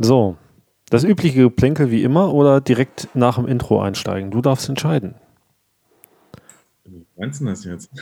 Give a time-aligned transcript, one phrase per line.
[0.00, 0.36] So,
[0.90, 4.30] das übliche Geplänkel wie immer oder direkt nach dem Intro einsteigen?
[4.30, 5.16] Du darfst entscheiden.
[6.84, 7.90] Wie meinst du das jetzt?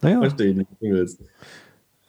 [0.00, 1.22] Naja, Verstehe nicht, was du willst.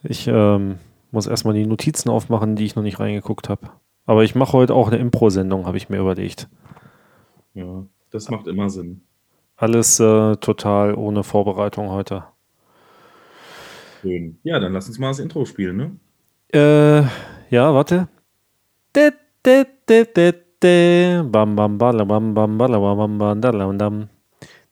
[0.03, 0.77] ich ähm,
[1.09, 3.71] muss erstmal die Notizen aufmachen, die ich noch nicht reingeguckt habe.
[4.05, 6.47] Aber ich mache heute auch eine Impro-Sendung, habe ich mir überlegt.
[7.55, 9.01] Ja, das macht immer Sinn.
[9.55, 12.25] Alles äh, total ohne Vorbereitung heute.
[14.01, 14.37] Schön.
[14.43, 15.91] Ja, dann lass uns mal das Intro spielen, ne?
[16.53, 17.03] Äh,
[17.49, 18.07] ja, warte.
[18.95, 19.13] De,
[19.45, 21.23] de, de, de, de.
[21.23, 24.09] Bam, bam, bala, bam, bam, bala, bam, bam, bam, dala, dam.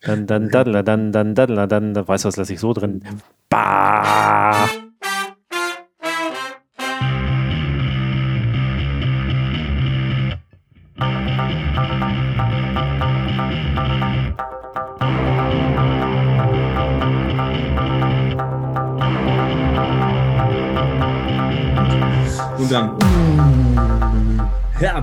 [0.02, 3.04] Dann, dann, dadla, dann, dann, dadla, dann, da weißt du, was lasse ich so drin.
[3.50, 4.70] Bah!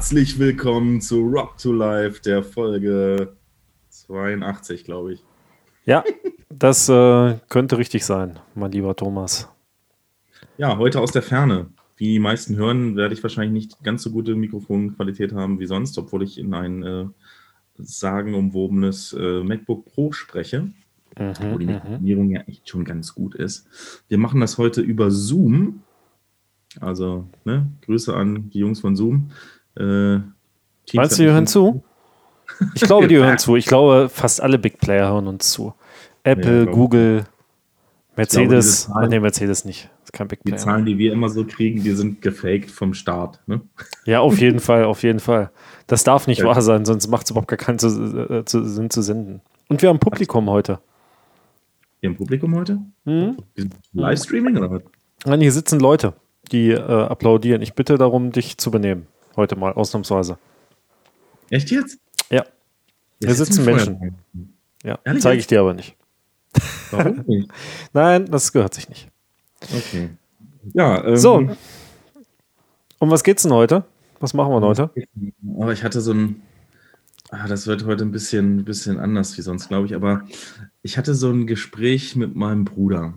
[0.04, 3.38] Herzlich willkommen zu Rock to Life, der Folge
[3.88, 5.24] 82, glaube ich.
[5.86, 6.04] Ja,
[6.50, 9.48] das äh, könnte richtig sein, mein lieber Thomas.
[10.58, 11.70] Ja, heute aus der Ferne.
[11.96, 15.96] Wie die meisten hören, werde ich wahrscheinlich nicht ganz so gute Mikrofonqualität haben wie sonst,
[15.96, 17.06] obwohl ich in ein äh,
[17.78, 20.68] sagenumwobenes äh, MacBook Pro spreche,
[21.16, 21.76] wo die Mhm, mhm.
[21.76, 23.66] Mikrofonierung ja echt schon ganz gut ist.
[24.08, 25.82] Wir machen das heute über Zoom.
[26.78, 29.30] Also, ne, Grüße an die Jungs von Zoom.
[29.76, 30.20] Äh,
[30.86, 31.82] Teams Meinst du, die hören zu?
[32.74, 33.56] Ich glaube, die hören zu.
[33.56, 35.74] Ich glaube, fast alle Big Player hören uns zu.
[36.22, 36.70] Apple, Ja.
[36.70, 37.24] Google,
[38.16, 38.66] Mercedes.
[38.82, 39.90] diese Zahlen- nee, Mercedes nicht.
[40.04, 40.58] Ist kein Big Die Player.
[40.58, 43.40] Zahlen, die wir immer so kriegen, die sind gefaked vom Start.
[43.46, 43.60] Ne?
[44.06, 45.50] Ja, auf jeden Fall, auf jeden Fall.
[45.86, 46.46] Das darf nicht Ja.
[46.46, 49.40] wahr sein, sonst macht es überhaupt gar keinen äh, Sinn zu senden.
[49.68, 50.78] Und wir haben Publikum heute.
[52.00, 52.78] Hier im Publikum heute?
[53.06, 53.36] Hm?
[53.94, 54.82] Livestreaming oder was?
[55.24, 56.12] Nein, hier sitzen Leute,
[56.52, 57.62] die äh, applaudieren.
[57.62, 59.06] Ich bitte darum, dich zu benehmen.
[59.36, 60.38] Heute mal, ausnahmsweise.
[61.50, 61.98] Echt jetzt?
[62.30, 62.44] Ja,
[63.20, 64.16] Hier sitzen Menschen.
[64.82, 64.98] ja.
[65.18, 65.96] Zeige ich dir aber nicht.
[66.90, 67.48] Warum nicht?
[67.92, 69.08] Nein, das gehört sich nicht.
[69.62, 70.10] Okay.
[70.72, 71.48] Ja, ähm, So.
[72.98, 73.84] Um was geht's denn heute?
[74.20, 74.90] Was machen wir denn heute?
[75.60, 76.42] Aber ich hatte so ein.
[77.30, 79.94] Ah, das wird heute ein bisschen, ein bisschen anders wie sonst, glaube ich.
[79.94, 80.22] Aber
[80.82, 83.14] ich hatte so ein Gespräch mit meinem Bruder.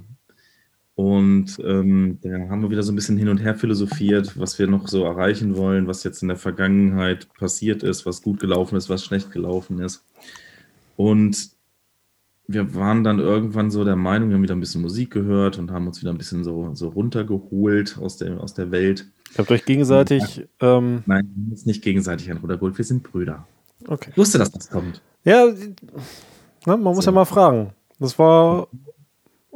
[0.98, 4.66] Und ähm, da haben wir wieder so ein bisschen hin und her philosophiert, was wir
[4.66, 8.90] noch so erreichen wollen, was jetzt in der Vergangenheit passiert ist, was gut gelaufen ist,
[8.90, 10.04] was schlecht gelaufen ist.
[10.96, 11.52] Und
[12.48, 15.70] wir waren dann irgendwann so der Meinung, wir haben wieder ein bisschen Musik gehört und
[15.70, 19.06] haben uns wieder ein bisschen so, so runtergeholt aus der, aus der Welt.
[19.34, 20.48] Ihr habt euch gegenseitig.
[20.62, 23.46] Ähm, Nein, wir haben uns nicht gegenseitig Runtergeholt, wir sind Brüder.
[23.88, 24.10] okay.
[24.14, 25.00] Ich wusste, dass das kommt.
[25.24, 25.56] Ja, ne,
[26.66, 27.12] man muss So.
[27.12, 27.74] ja mal fragen.
[28.00, 28.68] Das war.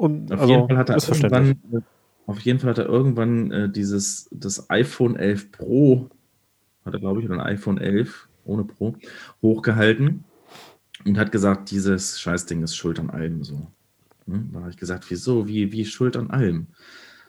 [0.01, 1.81] Und, Auf also, jeden Fall hat er irgendwann, äh,
[2.25, 6.09] auf jeden Fall hat er irgendwann äh, dieses, das iPhone 11 Pro,
[6.83, 8.95] hat er glaube ich, oder ein iPhone 11 ohne Pro,
[9.43, 10.23] hochgehalten
[11.05, 13.67] und hat gesagt, dieses Scheißding ist schuld an allem so.
[14.25, 14.43] Ne?
[14.51, 16.65] Da habe ich gesagt, wieso, wie, wie schuld an allem?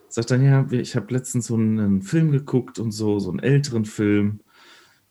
[0.08, 3.84] Sagt dann, ja, ich habe letztens so einen Film geguckt und so, so einen älteren
[3.84, 4.40] Film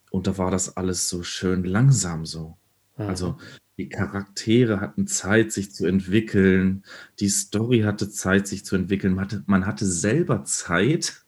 [0.09, 2.57] und da war das alles so schön langsam so.
[2.97, 3.37] Also
[3.81, 6.83] die Charaktere hatten Zeit, sich zu entwickeln.
[7.19, 9.15] Die Story hatte Zeit, sich zu entwickeln.
[9.15, 11.23] Man hatte, man hatte selber Zeit.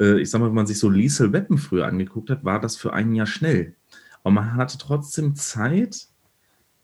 [0.00, 2.76] Äh, ich sag mal, wenn man sich so Liesel Weapon früher angeguckt hat, war das
[2.76, 3.76] für ein Jahr schnell.
[4.24, 6.08] Aber man hatte trotzdem Zeit,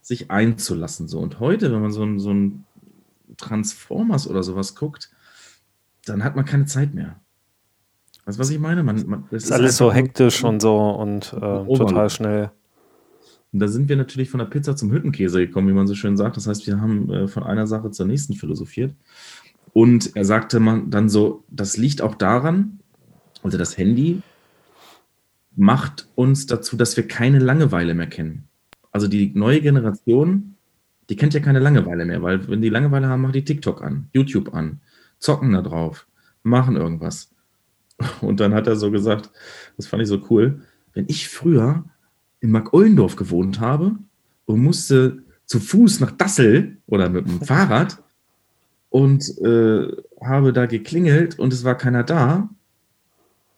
[0.01, 1.09] sich einzulassen.
[1.09, 1.19] So.
[1.19, 2.65] Und heute, wenn man so ein, so ein
[3.37, 5.11] Transformers oder sowas guckt,
[6.07, 7.21] dann hat man keine Zeit mehr.
[8.25, 8.83] Weißt du, was ich meine?
[8.85, 12.53] Man, man, das ist alles so hektisch und so und äh, total schnell.
[13.53, 16.17] Und da sind wir natürlich von der Pizza zum Hüttenkäse gekommen, wie man so schön
[16.17, 16.37] sagt.
[16.37, 18.95] Das heißt, wir haben äh, von einer Sache zur nächsten philosophiert.
[19.73, 22.81] Und er sagte man dann so, das liegt auch daran,
[23.43, 24.23] also das Handy
[25.57, 28.49] macht uns dazu, dass wir keine Langeweile mehr kennen.
[28.91, 30.57] Also die neue Generation,
[31.09, 34.09] die kennt ja keine Langeweile mehr, weil wenn die Langeweile haben, machen die TikTok an,
[34.13, 34.81] YouTube an,
[35.19, 36.07] zocken da drauf,
[36.43, 37.31] machen irgendwas.
[38.21, 39.31] Und dann hat er so gesagt,
[39.77, 40.63] das fand ich so cool,
[40.93, 41.85] wenn ich früher
[42.41, 43.97] in Mark-Ollendorf gewohnt habe
[44.47, 48.03] und musste zu Fuß nach Dassel oder mit dem Fahrrad
[48.91, 49.89] und äh,
[50.23, 52.49] habe da geklingelt und es war keiner da,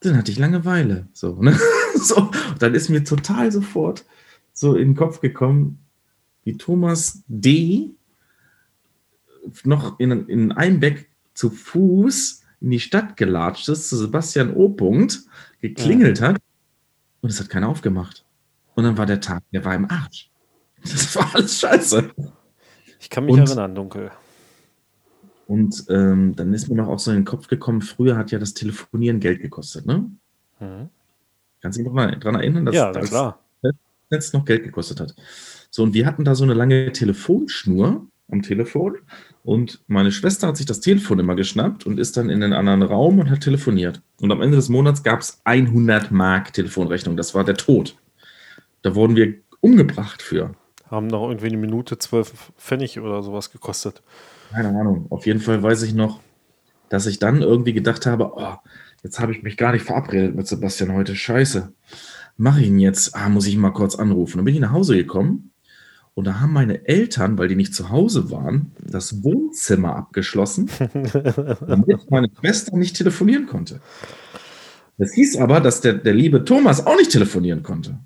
[0.00, 1.08] dann hatte ich Langeweile.
[1.12, 1.58] So, ne?
[1.94, 4.04] so, dann ist mir total sofort
[4.52, 5.78] so in den Kopf gekommen,
[6.44, 7.90] wie Thomas D.
[9.64, 14.68] noch in, in Einbeck zu Fuß in die Stadt gelatscht ist, zu Sebastian O.
[14.68, 15.22] Punkt,
[15.60, 16.38] geklingelt hat
[17.20, 18.24] und es hat keiner aufgemacht.
[18.74, 20.30] Und dann war der Tag, der war im Arsch.
[20.82, 22.10] Das war alles scheiße.
[23.00, 24.10] Ich kann mich Und- erinnern, dunkel.
[25.46, 28.38] Und ähm, dann ist mir noch auch so in den Kopf gekommen, früher hat ja
[28.38, 30.08] das Telefonieren Geld gekostet, ne?
[30.60, 30.88] Mhm.
[31.60, 33.40] Kannst du dich noch daran erinnern, dass Ja, das klar.
[34.10, 35.14] Netz noch Geld gekostet hat?
[35.70, 38.96] So, und wir hatten da so eine lange Telefonschnur am Telefon
[39.44, 42.82] und meine Schwester hat sich das Telefon immer geschnappt und ist dann in einen anderen
[42.82, 44.02] Raum und hat telefoniert.
[44.20, 47.16] Und am Ende des Monats gab es 100 Mark Telefonrechnung.
[47.16, 47.96] Das war der Tod.
[48.82, 50.54] Da wurden wir umgebracht für.
[50.90, 54.02] Haben noch irgendwie eine Minute zwölf Pfennig oder sowas gekostet.
[54.50, 55.06] Keine Ahnung.
[55.10, 56.20] Auf jeden Fall weiß ich noch,
[56.88, 58.54] dass ich dann irgendwie gedacht habe, oh,
[59.02, 61.14] jetzt habe ich mich gar nicht verabredet mit Sebastian heute.
[61.14, 61.72] Scheiße.
[62.36, 63.14] Mache ich ihn jetzt?
[63.14, 64.38] Ah, muss ich ihn mal kurz anrufen.
[64.38, 65.50] Dann bin ich nach Hause gekommen
[66.14, 70.68] und da haben meine Eltern, weil die nicht zu Hause waren, das Wohnzimmer abgeschlossen,
[71.66, 73.80] damit meine Schwester nicht telefonieren konnte.
[74.98, 77.98] Das hieß aber, dass der, der liebe Thomas auch nicht telefonieren konnte.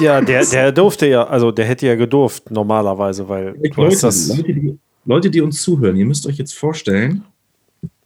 [0.00, 4.28] Ja, der, der durfte ja, also der hätte ja gedurft normalerweise, weil Leute, das.
[4.28, 7.24] Leute, die, Leute, die uns zuhören, ihr müsst euch jetzt vorstellen,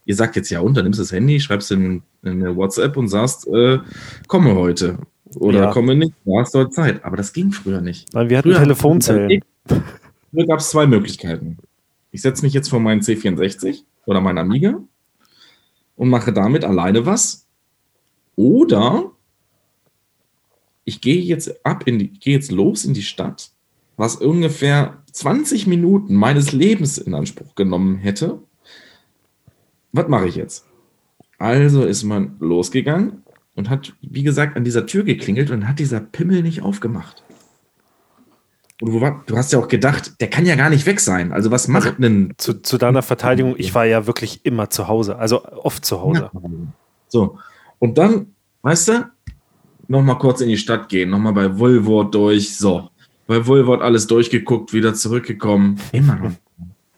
[0.07, 3.47] ihr sagt jetzt ja dann nimmst das Handy, schreibst in, in eine WhatsApp und sagst,
[3.49, 3.79] äh,
[4.27, 4.99] komme heute.
[5.35, 5.71] Oder Ja.
[5.73, 7.05] komme nicht, du hast heute Zeit.
[7.05, 8.13] Aber das ging früher nicht.
[8.15, 9.43] Nein, wir hatten Früher Telefonzellen.
[9.67, 11.59] Früher gab es zwei Möglichkeiten.
[12.13, 14.81] Ich setze mich jetzt vor meinen C64 oder meinen Amiga
[15.97, 17.47] und mache damit alleine was.
[18.37, 19.11] Oder
[20.87, 23.51] ich gehe jetzt ab in die, gehe jetzt los in die Stadt,
[23.97, 28.39] was ungefähr 20 Minuten meines Lebens in Anspruch genommen hätte.
[29.93, 30.65] Was mache ich jetzt?
[31.39, 33.25] Also ist man losgegangen
[33.57, 37.25] und hat, wie gesagt, an dieser Tür geklingelt und hat dieser Pimmel nicht aufgemacht.
[38.81, 38.93] Und
[39.27, 41.33] du, hast ja auch gedacht, der kann ja gar nicht weg sein.
[41.33, 45.19] Also was macht denn Zu, zu deiner Verteidigung, ich war ja wirklich immer zu Hause,
[45.19, 46.31] also oft zu Hause.
[47.09, 47.39] So,
[47.79, 49.11] und dann, weißt du,
[49.89, 52.57] nochmal kurz in die Stadt gehen, nochmal bei Woolworth durch.
[52.57, 52.91] So,
[53.27, 55.81] bei Woolworth alles durchgeguckt, wieder zurückgekommen.
[55.93, 56.33] Immer noch.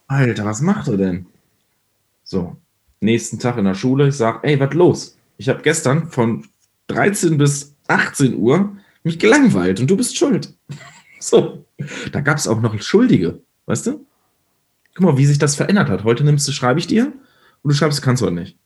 [0.06, 1.26] Alter, was macht er denn?
[2.24, 2.56] So,
[3.00, 5.18] nächsten Tag in der Schule, ich sag, ey, was los?
[5.36, 6.46] Ich habe gestern von
[6.88, 10.54] 13 bis 18 Uhr mich gelangweilt und du bist schuld.
[11.20, 11.64] So,
[12.12, 14.06] da gab es auch noch Schuldige, weißt du?
[14.94, 16.04] Guck mal, wie sich das verändert hat.
[16.04, 17.06] Heute nimmst du, schreibe ich dir
[17.62, 18.56] und du schreibst, kannst du heute nicht.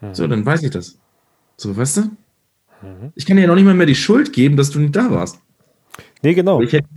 [0.00, 0.12] Mhm.
[0.12, 0.98] So, dann weiß ich das.
[1.56, 2.10] So, weißt du?
[3.14, 5.10] Ich kann dir ja noch nicht mal mehr die Schuld geben, dass du nicht da
[5.10, 5.38] warst.
[6.22, 6.60] Nee, genau.
[6.60, 6.88] Ich hätte,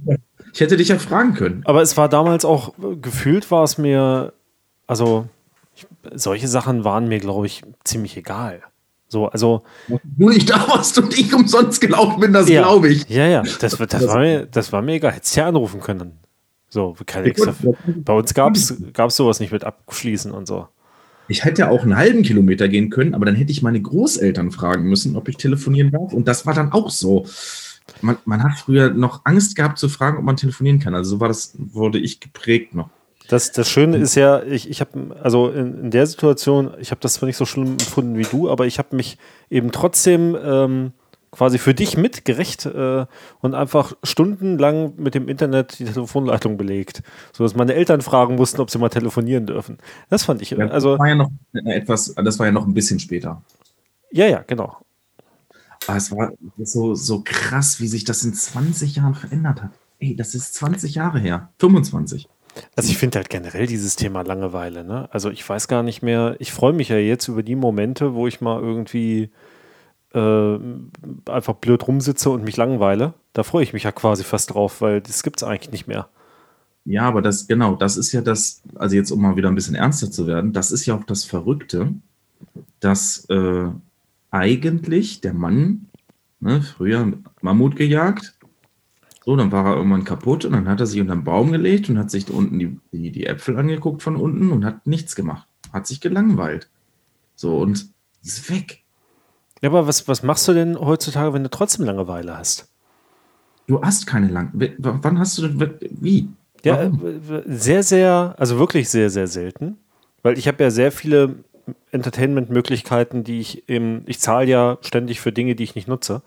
[0.53, 1.61] ich hätte dich ja fragen können.
[1.65, 4.33] Aber es war damals auch, gefühlt war es mir,
[4.87, 5.27] also
[5.75, 8.61] ich, solche Sachen waren mir, glaube ich, ziemlich egal.
[9.07, 9.61] So, also
[10.17, 13.07] Du nicht da warst und ich umsonst gelaufen bin, das ja, glaube ich.
[13.09, 15.11] Ja, ja, das, das, war mir, das war mir egal.
[15.11, 16.19] Hättest ja anrufen können.
[16.69, 17.53] So, keine extra.
[17.97, 18.75] Bei uns gab es
[19.15, 20.67] sowas nicht mit abschließen und so.
[21.27, 24.83] Ich hätte auch einen halben Kilometer gehen können, aber dann hätte ich meine Großeltern fragen
[24.83, 26.13] müssen, ob ich telefonieren darf.
[26.13, 27.25] Und das war dann auch so.
[28.01, 30.95] Man, man hat früher noch Angst gehabt zu fragen, ob man telefonieren kann.
[30.95, 32.89] Also so war das, wurde ich geprägt noch.
[33.29, 36.99] Das, das Schöne ist ja, ich, ich habe, also in, in der Situation, ich habe
[37.01, 39.17] das zwar nicht so schlimm empfunden wie du, aber ich habe mich
[39.49, 40.91] eben trotzdem ähm,
[41.33, 43.05] quasi für dich mitgerecht äh,
[43.41, 47.01] und einfach stundenlang mit dem Internet die Telefonleitung belegt,
[47.33, 49.79] sodass meine Eltern fragen mussten, ob sie mal telefonieren dürfen.
[50.09, 52.73] Das fand ich, Ja, also, das war ja noch etwas, das war ja noch ein
[52.73, 53.41] bisschen später.
[54.11, 54.77] ja, ja, genau.
[55.87, 59.71] Aber es war so, so krass, wie sich das in 20 Jahren verändert hat.
[59.99, 61.49] Ey, das ist 20 Jahre her.
[61.59, 62.29] 25.
[62.75, 65.09] Also ich finde halt generell dieses Thema Langeweile, ne?
[65.11, 68.27] Also ich weiß gar nicht mehr, ich freue mich ja jetzt über die Momente, wo
[68.27, 69.31] ich mal irgendwie
[70.13, 70.59] äh,
[71.29, 73.13] einfach blöd rumsitze und mich langweile.
[73.33, 76.09] Da freue ich mich ja quasi fast drauf, weil das gibt es eigentlich nicht mehr.
[76.85, 79.75] Ja, aber das, genau, das ist ja das, also jetzt um mal wieder ein bisschen
[79.75, 81.93] ernster zu werden, das ist ja auch das Verrückte,
[82.81, 83.67] dass äh,
[84.31, 85.87] eigentlich der Mann,
[86.41, 88.37] ne, früher Mammut gejagt,
[89.25, 91.89] so, dann war er irgendwann kaputt und dann hat er sich unter den Baum gelegt
[91.89, 95.47] und hat sich unten die, die, die Äpfel angeguckt von unten und hat nichts gemacht.
[95.71, 96.69] Hat sich gelangweilt.
[97.35, 97.89] So, und
[98.21, 98.82] ist weg.
[99.63, 102.67] Ja, aber was, was machst du denn heutzutage, wenn du trotzdem Langeweile hast?
[103.65, 104.49] Du hast keine Lang.
[104.53, 105.73] w- Wann hast du denn.
[106.01, 106.27] Wie?
[106.65, 106.91] Ja,
[107.45, 109.77] sehr, sehr, also wirklich sehr, sehr selten.
[110.21, 111.35] Weil ich habe ja sehr viele
[111.91, 116.21] Entertainment-Möglichkeiten, die ich eben, ich zahle ja ständig für Dinge, die ich nicht nutze.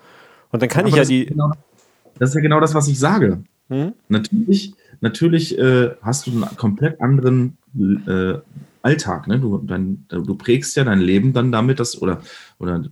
[0.50, 1.26] Und dann kann Aber ich ja die.
[1.26, 1.52] Genau,
[2.18, 3.42] das ist ja genau das, was ich sage.
[3.68, 3.92] Hm?
[4.08, 7.58] Natürlich, natürlich äh, hast du einen komplett anderen
[8.06, 8.38] äh,
[8.80, 9.26] Alltag.
[9.26, 9.40] Ne?
[9.40, 12.22] Du, dein, du prägst ja dein Leben dann damit, dass, oder,
[12.58, 12.84] oder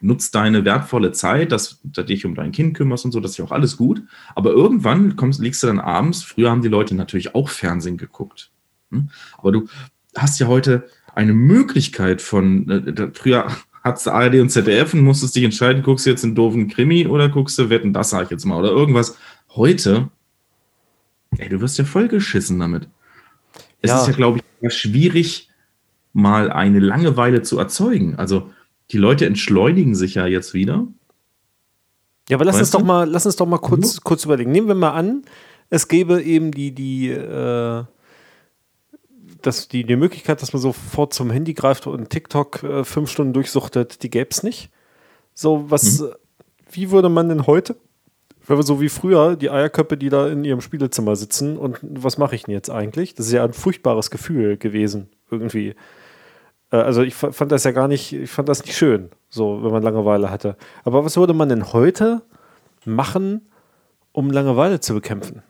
[0.00, 3.36] nutzt deine wertvolle Zeit, dass du dich um dein Kind kümmerst und so, das ist
[3.38, 4.02] ja auch alles gut.
[4.34, 8.50] Aber irgendwann kommst, liegst du dann abends, früher haben die Leute natürlich auch Fernsehen geguckt.
[8.90, 9.10] Hm?
[9.38, 9.68] Aber du
[10.16, 13.48] hast ja heute eine Möglichkeit von, äh, früher
[13.82, 17.06] hattest du ARD und ZDF und musstest dich entscheiden, guckst du jetzt einen doofen Krimi
[17.06, 19.16] oder guckst du Wetten, das sag ich jetzt mal, oder irgendwas.
[19.50, 20.08] Heute,
[21.38, 22.88] ey, du wirst ja vollgeschissen damit.
[23.82, 24.00] Es Ja.
[24.00, 25.48] ist ja, glaube ich, schwierig,
[26.12, 28.16] mal eine Langeweile zu erzeugen.
[28.16, 28.50] Also
[28.90, 30.86] die Leute entschleunigen sich ja jetzt wieder.
[32.28, 34.04] Ja, aber lass uns doch mal, lass uns doch mal kurz, mhm.
[34.04, 34.52] kurz überlegen.
[34.52, 35.22] Nehmen wir mal an,
[35.68, 37.84] es gäbe eben die, die, äh,
[39.42, 43.32] das, die, die Möglichkeit, dass man sofort zum Handy greift und TikTok äh, fünf Stunden
[43.32, 44.70] durchsuchtet, die gäbe es nicht.
[45.34, 46.10] So, was, mhm.
[46.70, 47.76] wie würde man denn heute,
[48.46, 52.18] wenn wir so wie früher, die Eierköpfe, die da in ihrem Spielezimmer sitzen und was
[52.18, 53.14] mache ich denn jetzt eigentlich?
[53.14, 55.74] Das ist ja ein furchtbares Gefühl gewesen, irgendwie.
[56.70, 59.72] Äh, also ich fand das ja gar nicht, ich fand das nicht schön, so, wenn
[59.72, 60.56] man Langeweile hatte.
[60.84, 62.22] Aber was würde man denn heute
[62.84, 63.42] machen,
[64.12, 65.42] um Langeweile zu bekämpfen?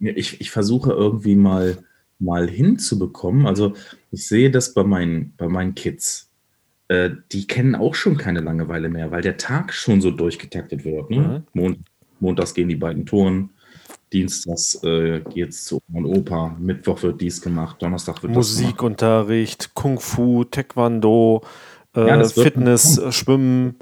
[0.00, 1.78] Ich, ich versuche irgendwie mal,
[2.18, 3.46] mal hinzubekommen.
[3.46, 3.74] Also
[4.12, 6.30] ich sehe das bei meinen, bei meinen Kids.
[6.88, 11.10] Äh, die kennen auch schon keine Langeweile mehr, weil der Tag schon so durchgetaktet wird.
[11.10, 11.44] Ne?
[11.52, 11.60] Mhm.
[11.60, 11.78] Mond,
[12.20, 13.50] montags gehen die beiden Touren,
[14.12, 20.00] Dienstags äh, es zu Oma und Opa, Mittwoch wird dies gemacht, Donnerstag wird Musikunterricht, Kung
[20.00, 21.42] Fu, Taekwondo,
[21.94, 23.76] äh, ja, Fitness, Schwimmen.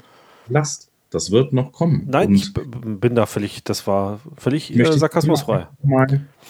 [0.49, 0.91] Last.
[1.09, 2.05] Das wird noch kommen.
[2.11, 5.67] Nein, und ich bin da völlig, das war völlig äh, sarkasmusfrei.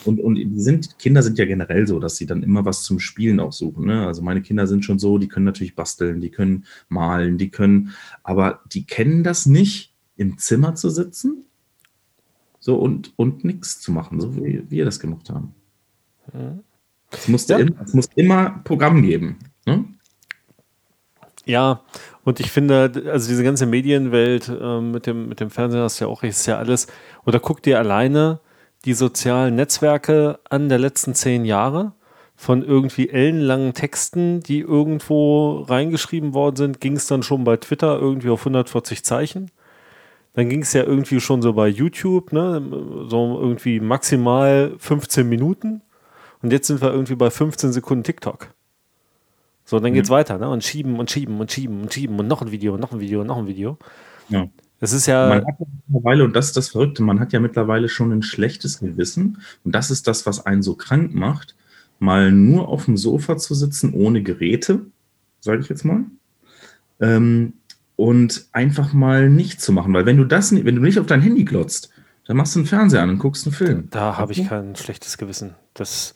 [0.03, 3.39] Und, und sind, Kinder sind ja generell so, dass sie dann immer was zum Spielen
[3.39, 3.85] auch suchen.
[3.85, 4.07] Ne?
[4.07, 7.93] Also meine Kinder sind schon so, die können natürlich basteln, die können malen, die können,
[8.23, 11.45] aber die kennen das nicht, im Zimmer zu sitzen
[12.67, 15.55] so und, und nichts zu machen, so wie wir das gemacht haben.
[17.11, 17.59] Es, musste ja.
[17.59, 19.39] immer, es muss immer Programm geben.
[19.65, 19.85] Ne?
[21.45, 21.79] Ja,
[22.25, 26.05] und ich finde, also diese ganze Medienwelt äh, mit, dem, mit dem Fernsehen hast du
[26.05, 26.87] ja auch, ist ja alles,
[27.25, 28.41] oder guck dir alleine
[28.83, 31.93] die sozialen Netzwerke an der letzten zehn Jahre
[32.35, 37.97] von irgendwie ellenlangen Texten, die irgendwo reingeschrieben worden sind, ging es dann schon bei Twitter
[37.97, 39.51] irgendwie auf 140 Zeichen.
[40.37, 42.61] Dann ging es ja irgendwie schon so bei YouTube, ne,
[43.09, 45.81] so irgendwie maximal 15 Minuten.
[46.43, 48.53] Und jetzt sind wir irgendwie bei 15 Sekunden TikTok.
[49.65, 49.95] So, dann mhm.
[49.95, 50.47] geht's weiter, ne?
[50.47, 53.23] Und schieben und schieben und schieben und schieben und noch ein Video, noch ein Video,
[53.23, 53.79] noch ein Video.
[54.29, 54.47] Ja.
[54.79, 55.27] Es ist ja.
[55.27, 58.21] Man hat ja mittlerweile, und das ist das Verrückte, man hat ja mittlerweile schon ein
[58.21, 59.41] schlechtes Gewissen.
[59.63, 61.55] Und das ist das, was einen so krank macht,
[61.97, 64.85] mal nur auf dem Sofa zu sitzen, ohne Geräte,
[65.39, 66.03] sage ich jetzt mal.
[66.99, 67.53] Ähm,
[67.97, 69.93] und einfach mal nichts zu machen.
[69.93, 71.89] Weil wenn du das, wenn du nicht auf dein Handy glotzt,
[72.25, 73.87] dann machst du einen Fernseher an und guckst einen Film.
[73.89, 75.55] Da habe ich kein schlechtes Gewissen.
[75.73, 76.13] Das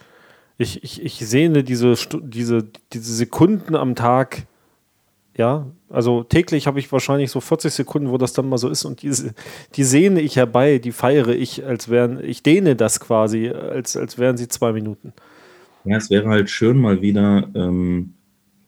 [0.62, 4.46] ich, ich, ich sehne diese, diese, diese Sekunden am Tag,
[5.36, 8.86] ja, also täglich habe ich wahrscheinlich so 40 Sekunden, wo das dann mal so ist
[8.86, 9.34] und diese,
[9.76, 14.18] die sehne ich herbei, die feiere ich, als wären, ich dehne das quasi, als, als
[14.18, 15.14] wären sie zwei Minuten.
[15.84, 18.14] Ja, es wäre halt schön, mal wieder ähm,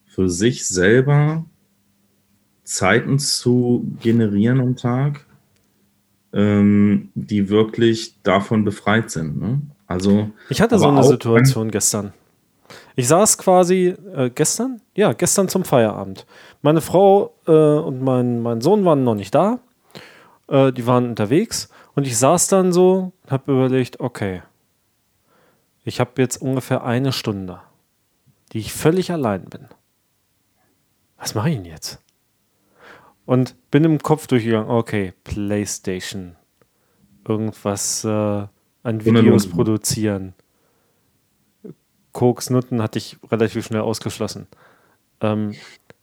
[0.07, 1.45] für sich selber
[2.63, 5.25] Zeiten zu generieren am Tag,
[6.31, 9.39] ähm, die wirklich davon befreit sind.
[9.39, 9.61] Ne?
[9.87, 12.13] Also, ich hatte so eine Situation gestern.
[12.95, 16.25] Ich saß quasi äh, gestern, ja, gestern zum Feierabend.
[16.61, 19.59] Meine Frau äh, und mein, mein Sohn waren noch nicht da.
[20.47, 21.69] Äh, die waren unterwegs.
[21.95, 24.41] Und ich saß dann so und habe überlegt, okay,
[25.83, 27.59] ich habe jetzt ungefähr eine Stunde,
[28.51, 29.67] die ich völlig allein bin.
[31.17, 31.99] Was mache ich denn jetzt?
[33.25, 36.35] Und bin im Kopf durchgegangen, okay, PlayStation,
[37.27, 40.33] irgendwas äh, an Videos produzieren.
[42.11, 44.47] Koks, Nutten hatte ich relativ schnell ausgeschlossen.
[45.21, 45.53] Ähm,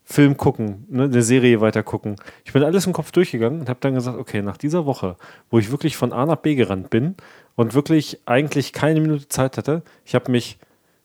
[0.03, 2.17] Film gucken, ne, eine Serie weiter gucken.
[2.45, 5.17] Ich bin alles im Kopf durchgegangen und habe dann gesagt, okay, nach dieser Woche,
[5.51, 7.15] wo ich wirklich von A nach B gerannt bin
[7.55, 10.59] und wirklich eigentlich keine Minute Zeit hatte, ich habe mich,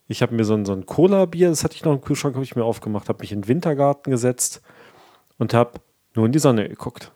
[0.07, 2.43] ich habe mir so ein, so ein Cola-Bier, das hatte ich noch im Kühlschrank, habe
[2.43, 4.63] ich mir aufgemacht, habe mich in den Wintergarten gesetzt
[5.37, 5.79] und habe
[6.15, 7.11] nur in die Sonne geguckt.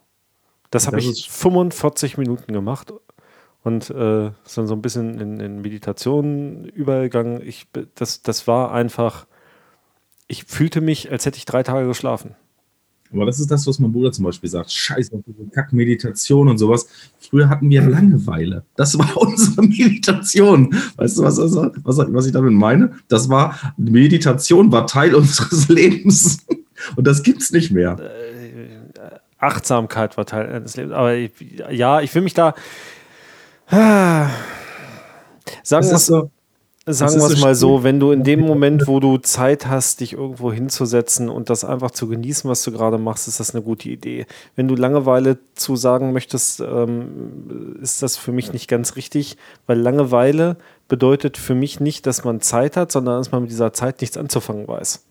[0.71, 2.93] Das habe ich 45 Minuten gemacht
[3.63, 7.41] und äh, ist dann so ein bisschen in, in Meditation übergegangen.
[7.41, 9.25] Ich, das, das war einfach,
[10.27, 12.35] ich fühlte mich, als hätte ich drei Tage geschlafen.
[13.11, 14.71] Aber das ist das, was mein Bruder zum Beispiel sagt.
[14.71, 16.87] Scheiße auf diese Kack-Meditation und sowas.
[17.19, 18.63] Früher hatten wir Langeweile.
[18.75, 20.75] Das war unsere Meditation.
[20.95, 22.93] Weißt du, was, was, was ich damit meine?
[23.07, 26.45] Das war, Meditation war Teil unseres Lebens.
[26.95, 27.97] Und das gibt es nicht mehr.
[27.99, 28.38] Äh,
[29.39, 30.93] Achtsamkeit war Teil des Lebens.
[30.93, 31.31] Aber ich,
[31.71, 32.53] ja, ich will mich da,
[35.63, 36.31] Sagen wir es so,
[36.85, 40.51] sagen so mal so, wenn du in dem Moment, wo du Zeit hast, dich irgendwo
[40.51, 44.25] hinzusetzen und das einfach zu genießen, was du gerade machst, ist das eine gute Idee.
[44.55, 49.79] Wenn du Langeweile zu sagen möchtest, ähm, ist das für mich nicht ganz richtig, weil
[49.79, 54.01] Langeweile bedeutet für mich nicht, dass man Zeit hat, sondern dass man mit dieser Zeit
[54.01, 55.05] nichts anzufangen weiß.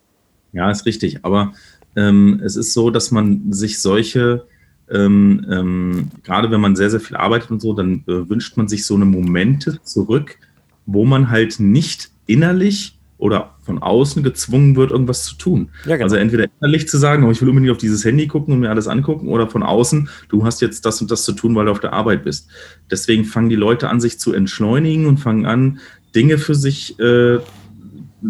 [0.53, 1.21] Ja, ist richtig.
[1.23, 1.53] Aber
[1.97, 4.47] ähm, es ist so, dass man sich solche
[4.91, 8.69] ähm, ähm, gerade wenn man sehr, sehr viel arbeitet und so, dann äh, wünscht man
[8.69, 10.39] sich so eine Momente zurück,
[10.87, 15.71] wo man halt nicht innerlich oder von außen gezwungen wird, irgendwas zu tun.
[15.85, 16.05] Ja, genau.
[16.05, 18.71] Also entweder innerlich zu sagen, oh, ich will unbedingt auf dieses Handy gucken und mir
[18.71, 21.73] alles angucken, oder von außen, du hast jetzt das und das zu tun, weil du
[21.73, 22.49] auf der Arbeit bist.
[22.91, 25.81] Deswegen fangen die Leute an, sich zu entschleunigen und fangen an,
[26.15, 27.41] Dinge für sich äh,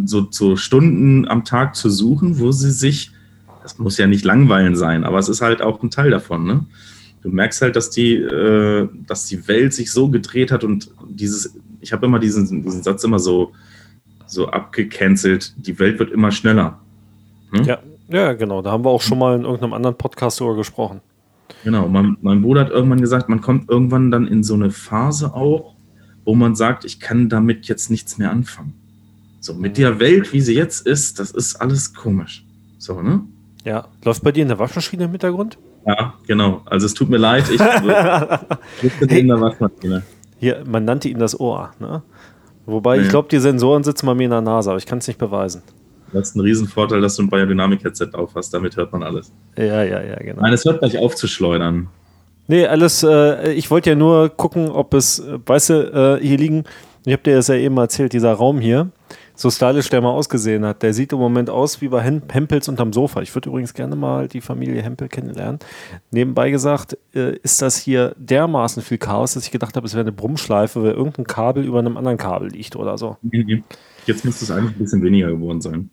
[0.04, 3.12] so, so Stunden am Tag zu suchen, wo sie sich,
[3.68, 6.64] das muss ja nicht langweilen sein, aber es ist halt auch ein Teil davon, ne?
[7.20, 11.54] Du merkst halt, dass die, äh, dass die Welt sich so gedreht hat und dieses,
[11.80, 13.52] ich habe immer diesen, diesen Satz immer so,
[14.26, 16.78] so abgecancelt, die Welt wird immer schneller.
[17.50, 17.64] Hm?
[17.64, 18.62] Ja, ja, genau.
[18.62, 21.00] Da haben wir auch schon mal in irgendeinem anderen Podcast darüber gesprochen.
[21.64, 25.34] Genau, mein, mein Bruder hat irgendwann gesagt, man kommt irgendwann dann in so eine Phase
[25.34, 25.74] auch,
[26.24, 28.74] wo man sagt, ich kann damit jetzt nichts mehr anfangen.
[29.40, 32.46] So, mit der Welt, wie sie jetzt ist, das ist alles komisch.
[32.78, 33.22] So, ne?
[33.64, 35.58] Ja, läuft bei dir in der Waschmaschine im Hintergrund?
[35.86, 36.62] Ja, genau.
[36.66, 37.60] Also es tut mir leid, ich
[39.08, 40.02] hey, in der Waschmaschine.
[40.38, 42.02] Hier, man nannte ihn das Ohr, ne?
[42.66, 43.02] Wobei, ja.
[43.02, 45.18] ich glaube, die Sensoren sitzen bei mir in der Nase, aber ich kann es nicht
[45.18, 45.62] beweisen.
[46.12, 49.32] Das ist ein Riesenvorteil, dass du ein Biodynamik-Headset aufhast, damit hört man alles.
[49.56, 50.42] Ja, ja, ja, genau.
[50.42, 51.88] Nein, es hört gleich auf zu schleudern.
[52.46, 56.38] Nee, alles, äh, ich wollte ja nur gucken, ob es, äh, weißt du, äh, hier
[56.38, 56.64] liegen,
[57.04, 58.90] ich habe dir das ja eben erzählt, dieser Raum hier,
[59.38, 60.82] so stylisch der mal ausgesehen hat.
[60.82, 63.22] Der sieht im Moment aus wie bei Hempels unterm Sofa.
[63.22, 65.60] Ich würde übrigens gerne mal die Familie Hempel kennenlernen.
[66.10, 70.02] Nebenbei gesagt, äh, ist das hier dermaßen viel Chaos, dass ich gedacht habe, es wäre
[70.02, 73.16] eine Brummschleife, weil irgendein Kabel über einem anderen Kabel liegt oder so.
[74.06, 75.90] Jetzt müsste es eigentlich ein bisschen weniger geworden sein.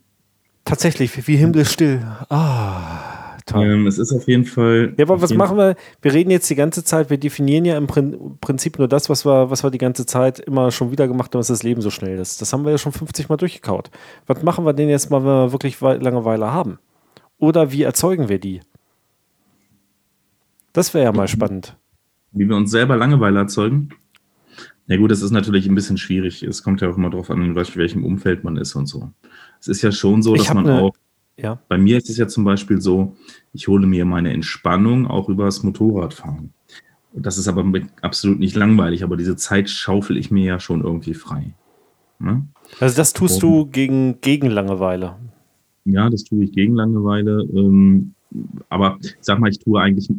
[0.64, 2.02] Tatsächlich, wie himmlisch still.
[2.28, 3.25] Ah.
[3.54, 4.94] Ähm, es ist auf jeden Fall.
[4.96, 5.76] Ja, aber was machen wir?
[6.02, 9.50] Wir reden jetzt die ganze Zeit, wir definieren ja im Prinzip nur das, was wir,
[9.50, 12.18] was wir die ganze Zeit immer schon wieder gemacht haben, dass das Leben so schnell
[12.18, 12.40] ist.
[12.40, 13.90] Das haben wir ja schon 50 Mal durchgekaut.
[14.26, 16.78] Was machen wir denn jetzt mal, wenn wir wirklich Langeweile haben?
[17.38, 18.62] Oder wie erzeugen wir die?
[20.72, 21.76] Das wäre ja mal spannend.
[22.32, 23.90] Wie wir uns selber Langeweile erzeugen?
[24.88, 26.42] Ja gut, das ist natürlich ein bisschen schwierig.
[26.42, 29.10] Es kommt ja auch immer darauf an, in welchem Umfeld man ist und so.
[29.60, 30.94] Es ist ja schon so, dass man auch
[31.36, 31.60] ja.
[31.68, 33.14] Bei mir ist es ja zum Beispiel so,
[33.52, 36.52] ich hole mir meine Entspannung auch über das Motorradfahren.
[37.12, 37.64] Das ist aber
[38.02, 41.54] absolut nicht langweilig, aber diese Zeit schaufel ich mir ja schon irgendwie frei.
[42.18, 42.46] Ne?
[42.80, 45.16] Also das tust du gegen, gegen Langeweile?
[45.84, 47.42] Ja, das tue ich gegen Langeweile.
[47.54, 48.14] Ähm,
[48.68, 50.10] aber sag mal, ich tue eigentlich,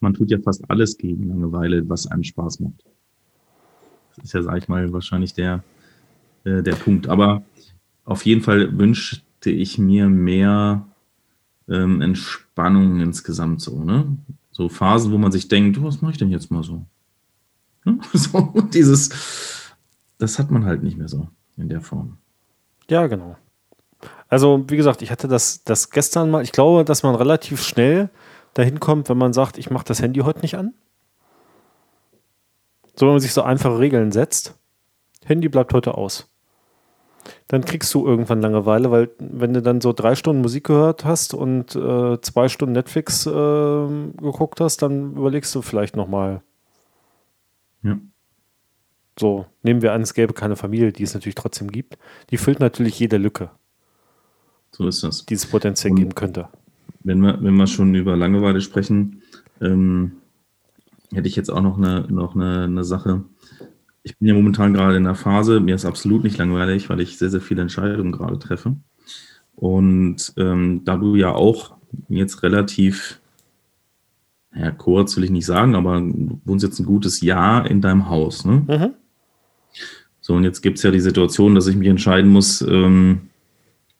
[0.00, 2.84] man tut ja fast alles gegen Langeweile, was einem Spaß macht.
[4.16, 5.64] Das ist ja, sag ich mal, wahrscheinlich der,
[6.44, 7.08] äh, der Punkt.
[7.08, 7.42] Aber
[8.04, 10.86] auf jeden Fall wünscht wünschte ich mir mehr
[11.68, 14.16] ähm, Entspannung insgesamt so, ne?
[14.50, 16.84] So Phasen, wo man sich denkt, was mache ich denn jetzt mal so?
[17.84, 17.98] Ne?
[18.12, 19.74] So dieses,
[20.18, 22.16] das hat man halt nicht mehr so in der Form.
[22.88, 23.36] Ja, genau.
[24.28, 26.42] Also, wie gesagt, ich hatte das, das gestern mal.
[26.42, 28.10] Ich glaube, dass man relativ schnell
[28.54, 30.74] dahin kommt, wenn man sagt, ich mache das Handy heute nicht an.
[32.96, 34.54] So, wenn man sich so einfache Regeln setzt.
[35.24, 36.28] Handy bleibt heute aus
[37.48, 41.34] dann kriegst du irgendwann Langeweile, weil wenn du dann so drei Stunden Musik gehört hast
[41.34, 46.42] und äh, zwei Stunden Netflix äh, geguckt hast, dann überlegst du vielleicht nochmal.
[47.82, 47.98] Ja.
[49.18, 51.98] So, nehmen wir an, es gäbe keine Familie, die es natürlich trotzdem gibt.
[52.30, 53.50] Die füllt natürlich jede Lücke.
[54.72, 55.24] So ist das.
[55.24, 56.48] Die es potenziell und geben könnte.
[57.02, 59.22] Wenn wir, wenn wir schon über Langeweile sprechen,
[59.60, 60.12] ähm,
[61.12, 63.24] hätte ich jetzt auch noch eine, noch eine, eine Sache
[64.06, 67.18] ich bin ja momentan gerade in der Phase, mir ist absolut nicht langweilig, weil ich
[67.18, 68.76] sehr, sehr viele Entscheidungen gerade treffe.
[69.56, 71.74] Und ähm, da du ja auch
[72.08, 73.20] jetzt relativ,
[74.54, 78.08] ja, kurz will ich nicht sagen, aber du wohnst jetzt ein gutes Jahr in deinem
[78.08, 78.64] Haus, ne?
[78.68, 78.94] Mhm.
[80.20, 83.22] So, und jetzt gibt es ja die Situation, dass ich mich entscheiden muss, ähm,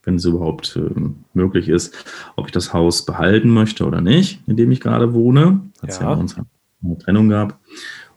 [0.04, 1.96] wenn es überhaupt ähm, möglich ist,
[2.36, 5.62] ob ich das Haus behalten möchte oder nicht, in dem ich gerade wohne.
[5.82, 6.08] Hat es ja.
[6.08, 6.36] ja bei uns
[6.84, 7.58] eine Trennung gab.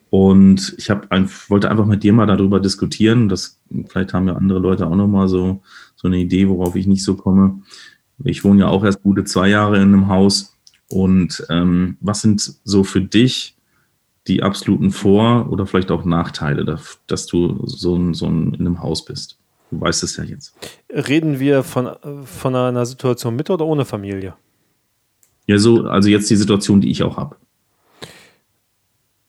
[0.10, 3.30] Und ich hab ein, wollte einfach mit dir mal darüber diskutieren.
[3.30, 5.62] Das, vielleicht haben ja andere Leute auch nochmal so,
[5.96, 7.62] so eine Idee, worauf ich nicht so komme.
[8.24, 10.58] Ich wohne ja auch erst gute zwei Jahre in einem Haus.
[10.90, 13.56] Und ähm, was sind so für dich
[14.28, 19.38] die absoluten Vor- oder vielleicht auch Nachteile, dass, du so, so in einem Haus bist?
[19.70, 20.56] Du weißt es ja jetzt.
[20.90, 21.90] Reden wir von,
[22.26, 24.34] von einer Situation mit oder ohne Familie?
[25.46, 27.36] Ja, so, also jetzt die Situation, die ich auch habe.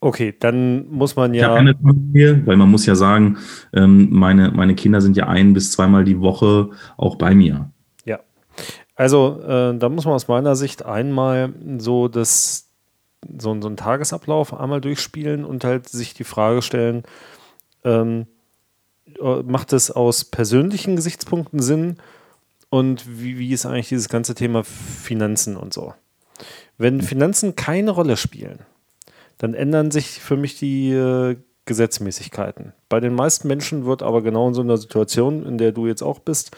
[0.02, 1.40] Okay, dann muss man ja.
[1.40, 3.36] Ich habe keine Familie, weil man muss ja sagen,
[3.74, 7.70] ähm, meine, meine Kinder sind ja ein bis zweimal die Woche auch bei mir.
[8.06, 8.20] Ja.
[8.96, 12.70] Also äh, da muss man aus meiner Sicht einmal so das,
[13.38, 17.02] so, so einen Tagesablauf einmal durchspielen und halt sich die Frage stellen,
[17.84, 18.26] ähm,
[19.20, 21.98] äh, macht es aus persönlichen Gesichtspunkten Sinn
[22.70, 25.92] und wie, wie ist eigentlich dieses ganze Thema Finanzen und so?
[26.78, 28.60] Wenn Finanzen keine Rolle spielen,
[29.40, 32.74] dann ändern sich für mich die äh, Gesetzmäßigkeiten.
[32.90, 36.03] Bei den meisten Menschen wird aber genau in so einer Situation, in der du jetzt
[36.03, 36.55] auch bist,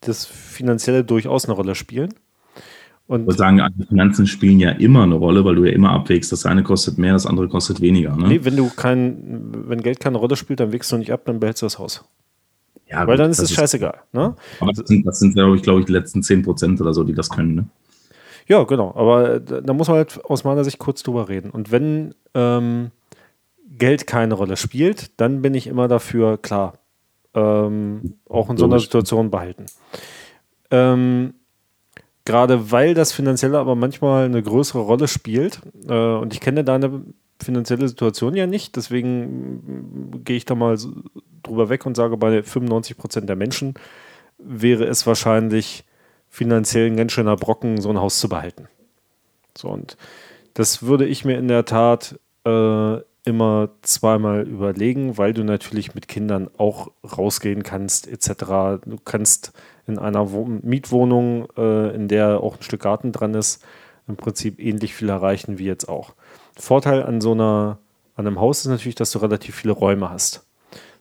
[0.00, 2.12] das Finanzielle durchaus eine Rolle spielen.
[3.06, 5.90] Und ich würde sagen, die Finanzen spielen ja immer eine Rolle, weil du ja immer
[5.90, 6.32] abwägst.
[6.32, 8.16] Das eine kostet mehr, das andere kostet weniger.
[8.16, 8.26] Ne?
[8.26, 11.38] Nee, wenn du kein, wenn Geld keine Rolle spielt, dann wächst du nicht ab, dann
[11.38, 12.04] behältst du das Haus.
[12.90, 14.00] Ja, weil dann ist es scheißegal.
[14.12, 14.34] Ne?
[14.58, 17.14] Aber das sind, das sind glaube ich, glaube ich, die letzten 10% oder so, die
[17.14, 17.54] das können.
[17.54, 17.66] Ne?
[18.46, 18.92] Ja, genau.
[18.94, 21.50] Aber da muss man halt aus meiner Sicht kurz drüber reden.
[21.50, 22.90] Und wenn ähm,
[23.66, 26.74] Geld keine Rolle spielt, dann bin ich immer dafür, klar,
[27.34, 29.66] ähm, auch in so einer Situation behalten.
[30.70, 31.34] Ähm,
[32.26, 37.02] Gerade weil das Finanzielle aber manchmal eine größere Rolle spielt, äh, und ich kenne deine
[37.42, 40.78] finanzielle Situation ja nicht, deswegen gehe ich da mal
[41.42, 43.74] drüber weg und sage, bei 95 Prozent der Menschen
[44.38, 45.84] wäre es wahrscheinlich
[46.34, 48.66] finanziell ein ganz schöner Brocken, so ein Haus zu behalten.
[49.56, 49.96] So, und
[50.54, 56.08] das würde ich mir in der Tat äh, immer zweimal überlegen, weil du natürlich mit
[56.08, 58.82] Kindern auch rausgehen kannst, etc.
[58.84, 59.52] Du kannst
[59.86, 63.64] in einer Wo Mietwohnung, äh, in der auch ein Stück Garten dran ist,
[64.08, 66.14] im Prinzip ähnlich viel erreichen wie jetzt auch.
[66.56, 67.78] Vorteil an so einer,
[68.16, 70.44] an einem Haus ist natürlich, dass du relativ viele Räume hast.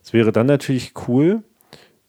[0.04, 1.42] Es wäre dann natürlich cool,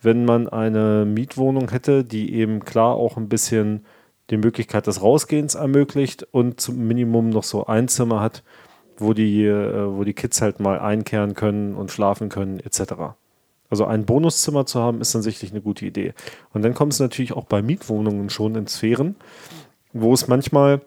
[0.04, 3.84] wenn man eine Mietwohnung hätte, die eben klar auch ein bisschen
[4.30, 8.42] die Möglichkeit des Rausgehens ermöglicht und zum Minimum noch so ein Zimmer hat,
[8.96, 12.94] wo die, äh, wo die Kids halt mal einkehren können und schlafen können, etc.
[13.70, 16.14] Also ein Bonuszimmer zu haben, ist dann sicherlich eine gute Idee.
[16.52, 19.16] Und dann kommt es natürlich auch bei Mietwohnungen schon in Sphären,
[19.92, 20.80] wo es manchmal,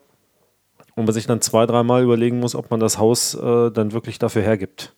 [0.96, 4.20] wo man sich dann zwei, dreimal überlegen muss, ob man das Haus äh, dann wirklich
[4.20, 4.96] dafür hergibt.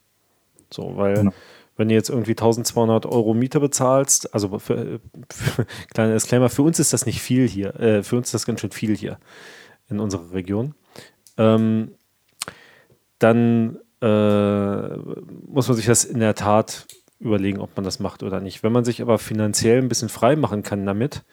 [0.71, 1.31] So, weil genau.
[1.79, 4.99] Wenn du jetzt irgendwie 1200 Euro Miete bezahlst, also für,
[5.31, 8.45] für, kleiner Disclaimer, für uns ist das nicht viel hier, äh, für uns ist das
[8.45, 9.17] ganz schön viel hier
[9.87, 10.75] in unserer Region.
[11.37, 11.91] Ähm,
[13.17, 14.97] dann äh,
[15.47, 16.85] muss man sich das in der Tat
[17.17, 18.61] überlegen, ob man das macht oder nicht.
[18.61, 21.23] Wenn man sich aber finanziell ein bisschen frei machen kann damit,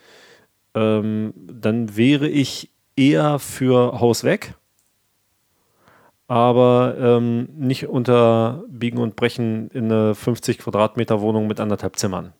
[0.75, 4.53] ähm, dann wäre ich eher für Haus weg,
[6.27, 12.33] aber ähm, nicht unter Biegen und Brechen in eine 50 Quadratmeter Wohnung mit anderthalb Zimmern.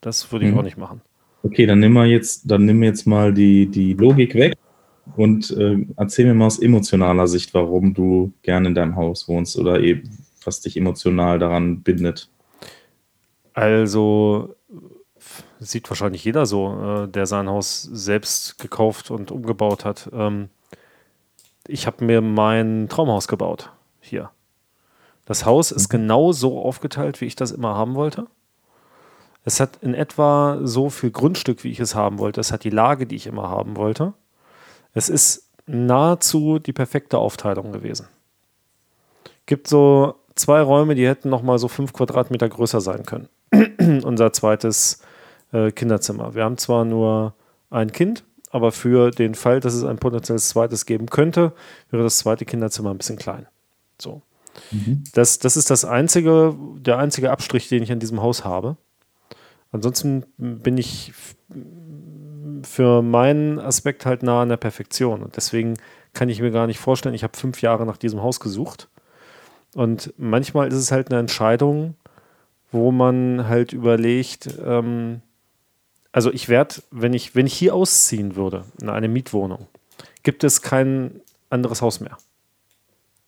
[0.00, 0.58] Das würde ich mhm.
[0.58, 1.00] auch nicht machen.
[1.42, 4.54] Okay, dann nimm mal jetzt, dann nimm jetzt mal die, die Logik weg
[5.16, 9.58] und äh, erzähl mir mal aus emotionaler Sicht, warum du gerne in deinem Haus wohnst
[9.58, 10.10] oder eben
[10.44, 12.28] was dich emotional daran bindet.
[13.54, 14.54] Also
[15.58, 20.08] sieht wahrscheinlich jeder so, äh, der sein Haus selbst gekauft und umgebaut hat.
[20.12, 20.48] Ähm,
[21.70, 24.30] ich habe mir mein Traumhaus gebaut hier.
[25.24, 25.98] Das Haus ist mhm.
[25.98, 28.26] genau so aufgeteilt, wie ich das immer haben wollte.
[29.44, 32.40] Es hat in etwa so viel Grundstück, wie ich es haben wollte.
[32.40, 34.12] Es hat die Lage, die ich immer haben wollte.
[34.92, 38.08] Es ist nahezu die perfekte Aufteilung gewesen.
[39.46, 43.28] Gibt so zwei Räume, die hätten noch mal so fünf Quadratmeter größer sein können.
[44.04, 45.02] Unser zweites
[45.52, 46.34] äh, Kinderzimmer.
[46.34, 47.34] Wir haben zwar nur
[47.70, 51.52] ein Kind, aber für den Fall, dass es ein potenzielles zweites geben könnte,
[51.90, 53.46] wäre das zweite Kinderzimmer ein bisschen klein.
[53.98, 54.22] So.
[54.72, 55.04] Mhm.
[55.14, 58.76] Das, das ist das einzige, der einzige Abstrich, den ich an diesem Haus habe.
[59.72, 61.12] Ansonsten bin ich
[62.62, 65.22] für meinen Aspekt halt nah an der Perfektion.
[65.22, 65.74] Und deswegen
[66.12, 68.88] kann ich mir gar nicht vorstellen, ich habe fünf Jahre nach diesem Haus gesucht.
[69.74, 71.94] Und manchmal ist es halt eine Entscheidung,
[72.72, 75.22] wo man halt überlegt, ähm,
[76.12, 79.68] also ich werde, wenn ich, wenn ich hier ausziehen würde, in eine Mietwohnung,
[80.22, 81.20] gibt es kein
[81.50, 82.18] anderes Haus mehr.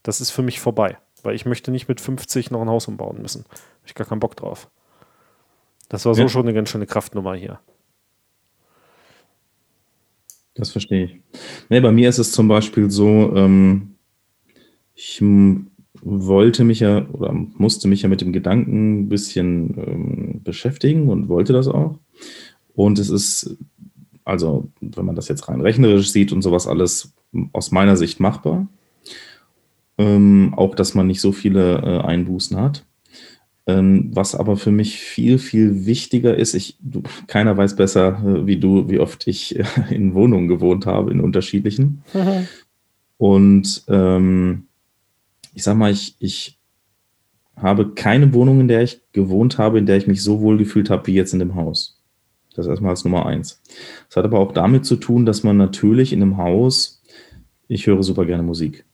[0.02, 3.22] Das ist für mich vorbei, weil ich möchte nicht mit 50 noch ein Haus umbauen
[3.22, 3.44] müssen.
[3.44, 4.68] Habe ich gar keinen Bock drauf.
[5.88, 6.28] Das war so ja.
[6.28, 7.60] schon eine ganz schöne Kraftnummer hier.
[10.54, 11.20] Das verstehe ich.
[11.68, 13.96] Nee, bei mir ist es zum Beispiel so, ähm,
[14.94, 15.22] ich
[16.02, 21.28] wollte mich ja oder musste mich ja mit dem Gedanken ein bisschen ähm, beschäftigen und
[21.28, 21.98] wollte das auch.
[22.74, 23.56] Und es ist,
[24.24, 27.12] also wenn man das jetzt rein rechnerisch sieht und sowas alles
[27.52, 28.66] aus meiner Sicht machbar.
[29.98, 32.84] Ähm, auch, dass man nicht so viele äh, Einbußen hat.
[33.66, 38.46] Ähm, was aber für mich viel, viel wichtiger ist, ich, du, keiner weiß besser äh,
[38.46, 42.02] wie du, wie oft ich äh, in Wohnungen gewohnt habe, in unterschiedlichen.
[42.12, 42.48] Mhm.
[43.18, 44.64] Und ähm,
[45.54, 46.58] ich sag mal, ich, ich
[47.54, 50.90] habe keine Wohnung, in der ich gewohnt habe, in der ich mich so wohl gefühlt
[50.90, 52.01] habe wie jetzt in dem Haus.
[52.54, 53.62] Das erstmal als Nummer eins.
[54.08, 57.02] Das hat aber auch damit zu tun, dass man natürlich in einem Haus,
[57.68, 58.84] ich höre super gerne Musik.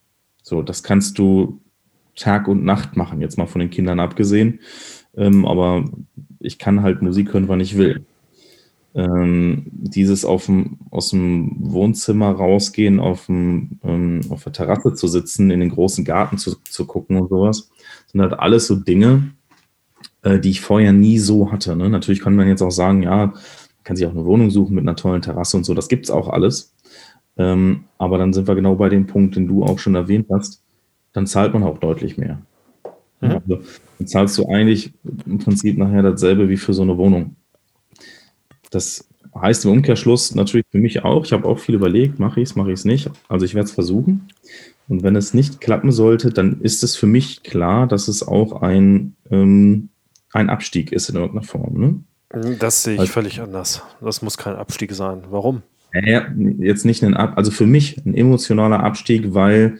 [0.42, 1.60] So, das kannst du
[2.14, 4.60] Tag und Nacht machen, jetzt mal von den Kindern abgesehen.
[5.16, 5.84] Ähm, aber
[6.40, 8.04] ich kann halt Musik hören, wann ich will.
[8.94, 15.06] Ähm, dieses auf dem, aus dem Wohnzimmer rausgehen, auf, dem, ähm, auf der Terrasse zu
[15.08, 17.70] sitzen, in den großen Garten zu, zu gucken und sowas,
[18.06, 19.32] sind halt alles so Dinge,
[20.22, 21.76] äh, die ich vorher nie so hatte.
[21.76, 21.88] Ne?
[21.88, 23.32] Natürlich kann man jetzt auch sagen, ja,
[23.84, 26.10] kann sich auch eine Wohnung suchen mit einer tollen Terrasse und so, das gibt es
[26.10, 26.74] auch alles.
[27.36, 30.62] Ähm, aber dann sind wir genau bei dem Punkt, den du auch schon erwähnt hast,
[31.12, 32.38] dann zahlt man auch deutlich mehr.
[33.20, 33.30] Mhm.
[33.30, 33.60] Also,
[33.98, 34.92] dann zahlst du eigentlich
[35.26, 37.36] im Prinzip nachher dasselbe wie für so eine Wohnung.
[38.70, 42.50] Das heißt im Umkehrschluss natürlich für mich auch, ich habe auch viel überlegt, mache ich
[42.50, 43.10] es, mache ich es nicht.
[43.28, 44.28] Also ich werde es versuchen.
[44.88, 48.62] Und wenn es nicht klappen sollte, dann ist es für mich klar, dass es auch
[48.62, 49.90] ein, ähm,
[50.32, 52.04] ein Abstieg ist in irgendeiner Form.
[52.30, 52.54] Ne?
[52.58, 53.82] Das sehe ich also, völlig anders.
[54.00, 55.22] Das muss kein Abstieg sein.
[55.30, 55.62] Warum?
[55.94, 56.26] Ja,
[56.58, 59.78] jetzt nicht ein Ab, also für mich ein emotionaler Abstieg, weil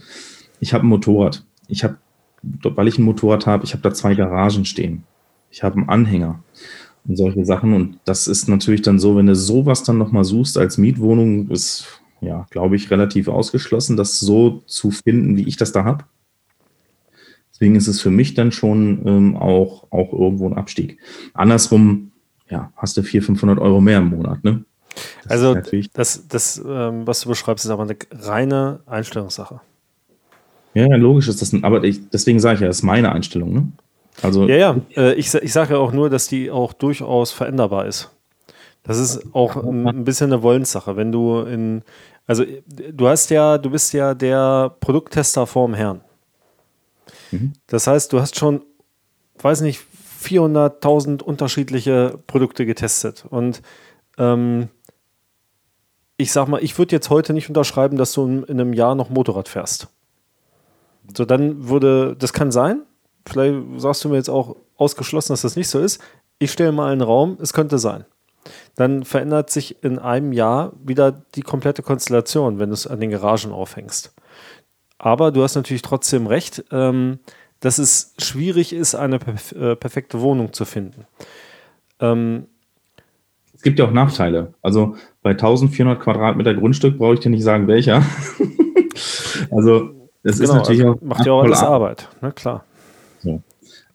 [0.61, 1.45] ich habe ein Motorrad.
[1.69, 1.99] Ich habe,
[2.43, 5.05] weil ich ein Motorrad habe, ich habe da zwei Garagen stehen.
[5.51, 6.43] Ich habe einen Anhänger
[7.07, 7.75] und solche Sachen.
[7.75, 12.01] Und das ist natürlich dann so, wenn du sowas dann nochmal suchst als Mietwohnung, ist,
[12.23, 16.05] ja, glaube ich, relativ ausgeschlossen, das so zu finden, wie ich das da habe.
[17.59, 20.99] Deswegen ist es für mich dann schon ähm, auch, auch irgendwo ein Abstieg.
[21.35, 22.13] Andersrum,
[22.49, 24.65] ja, hast du 400, 500 Euro mehr im Monat, ne?
[25.25, 25.57] Das also
[25.93, 29.61] das, das ähm, was du beschreibst, ist aber eine reine Einstellungssache.
[30.75, 33.53] Ja, logisch ist das, aber ich, deswegen sage ich ja, das ist meine Einstellung.
[33.53, 33.69] Ne?
[34.23, 37.87] Also, ja, ja, äh, ich, ich sage ja auch nur, dass die auch durchaus veränderbar
[37.87, 38.11] ist.
[38.85, 40.97] Das ist auch ein bisschen eine Wollenssache.
[40.97, 41.83] Wenn du in,
[42.27, 42.45] also
[42.93, 46.01] du hast ja, du bist ja der Produkttester vorm Herrn.
[47.31, 47.53] Mhm.
[47.67, 48.63] Das heißt, du hast schon,
[49.39, 49.81] weiß nicht,
[50.23, 53.25] 400.000 unterschiedliche Produkte getestet.
[53.29, 53.63] Und
[54.19, 54.69] ähm,
[56.17, 58.95] ich sag mal, ich würde jetzt heute nicht unterschreiben, dass du in, in, einem Jahr
[58.95, 59.89] noch Motorrad fährst.
[61.17, 62.83] So, dann würde, das kann sein.
[63.25, 66.01] Vielleicht sagst du mir jetzt auch ausgeschlossen, dass das nicht so ist.
[66.39, 68.05] Ich stelle mal einen Raum, es könnte sein.
[68.75, 73.11] Dann verändert sich in einem Jahr wieder die komplette Konstellation, wenn du es an den
[73.11, 74.13] Garagen aufhängst.
[74.99, 76.65] Aber du hast natürlich trotzdem recht.
[76.71, 77.19] Ähm,
[77.61, 81.07] dass es schwierig ist, eine perf äh, perfekte Wohnung zu finden.
[82.01, 82.47] Ähm,
[83.55, 84.55] es gibt ja auch Nachteile.
[84.63, 88.05] Also bei 1400 Quadratmeter Grundstück brauche ich dir nicht sagen, welcher.
[89.51, 89.91] also
[90.23, 92.33] das genau, ist natürlich also auch macht ja auch alles Arbeit, ne?
[92.33, 92.65] klar.
[93.21, 93.43] So.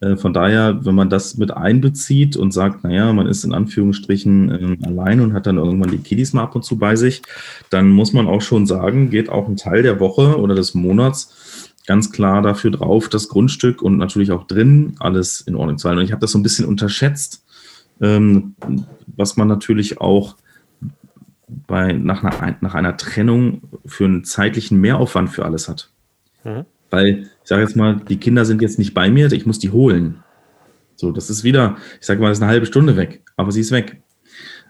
[0.04, 4.80] Äh, von daher, wenn man das mit einbezieht und sagt, naja, man ist in Anführungsstrichen
[4.82, 7.22] äh, allein und hat dann irgendwann die Kiddies mal ab und zu bei sich,
[7.70, 11.72] dann muss man auch schon sagen, geht auch ein Teil der Woche oder des Monats
[11.86, 16.00] ganz klar dafür drauf, das Grundstück und natürlich auch drin alles in Ordnung zu halten.
[16.00, 17.44] Und ich habe das so ein bisschen unterschätzt,
[18.02, 18.56] ähm,
[19.08, 20.36] was man natürlich auch
[21.68, 25.92] bei, nach, einer, nach einer Trennung für einen zeitlichen Mehraufwand für alles hat.
[26.44, 26.66] Mhm.
[26.94, 29.72] Weil, ich sage jetzt mal, die Kinder sind jetzt nicht bei mir, ich muss die
[29.72, 30.24] holen.
[30.96, 33.62] So, das ist wieder, ich sage mal, das ist eine halbe Stunde weg, aber sie
[33.62, 34.00] ist weg.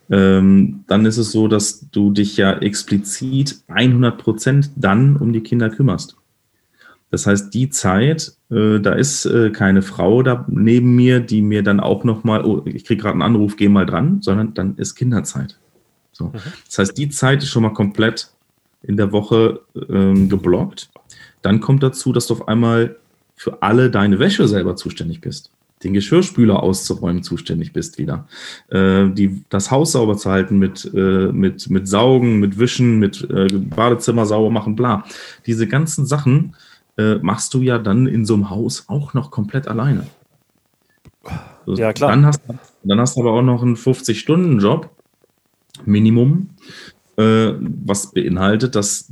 [0.10, 5.42] Ähm, dann ist es so, dass du dich ja explizit 100 Prozent dann um die
[5.42, 6.16] Kinder kümmerst.
[7.12, 11.62] Das heißt, die Zeit, äh, da ist äh, keine Frau da neben mir, die mir
[11.62, 14.96] dann auch nochmal, oh, ich kriege gerade einen Anruf, geh mal dran, sondern dann ist
[14.96, 15.60] Kinderzeit.
[16.14, 16.28] So.
[16.28, 16.40] Mhm.
[16.68, 18.30] Das heißt, die Zeit ist schon mal komplett
[18.82, 19.60] in der Woche
[19.90, 20.90] ähm, geblockt.
[21.44, 22.98] Dann kommt dazu, dass du auf einmal
[23.36, 25.52] für alle deine Wäsche selber zuständig bist.
[25.84, 28.28] Den Geschirrspüler auszuräumen zuständig bist wieder.
[28.70, 33.30] Äh, die, das Haus sauber zu halten mit, äh, mit, mit Saugen, mit Wischen, mit
[33.30, 35.04] äh, Badezimmer sauber machen, bla.
[35.46, 36.56] Diese ganzen Sachen,
[36.98, 40.06] äh, machst du ja dann in so einem Haus auch noch komplett alleine.
[41.66, 42.12] Ja, klar.
[42.12, 42.42] Dann hast,
[42.84, 44.90] dann hast du aber auch noch einen 50-Stunden-Job,
[45.86, 46.50] Minimum,
[47.18, 49.12] äh, was beinhaltet, dass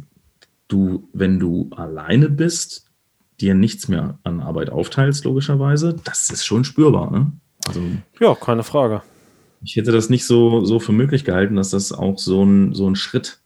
[0.71, 2.85] du, wenn du alleine bist,
[3.39, 5.95] dir nichts mehr an Arbeit aufteilst, logischerweise.
[6.03, 7.11] Das ist schon spürbar.
[7.11, 7.31] Ne?
[7.67, 7.81] Also,
[8.19, 9.01] ja, keine Frage.
[9.63, 12.89] Ich hätte das nicht so, so für möglich gehalten, dass das auch so ein, so
[12.89, 13.39] ein Schritt,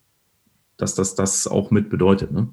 [0.78, 2.32] dass das das auch mit bedeutet.
[2.32, 2.50] Ne?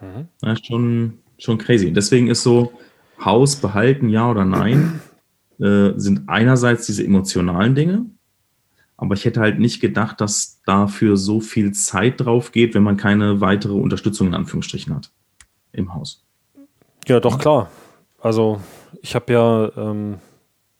[0.00, 0.28] Mhm.
[0.42, 1.92] Ja, schon, schon crazy.
[1.92, 2.72] Deswegen ist so,
[3.24, 5.00] Haus behalten, ja oder nein,
[5.60, 8.06] äh, sind einerseits diese emotionalen Dinge,
[9.02, 12.96] aber ich hätte halt nicht gedacht, dass dafür so viel Zeit drauf geht, wenn man
[12.96, 15.10] keine weitere Unterstützung in Anführungsstrichen hat
[15.72, 16.22] im Haus.
[17.08, 17.68] Ja, doch, klar.
[18.20, 18.60] Also
[19.00, 20.18] ich habe ja, ähm,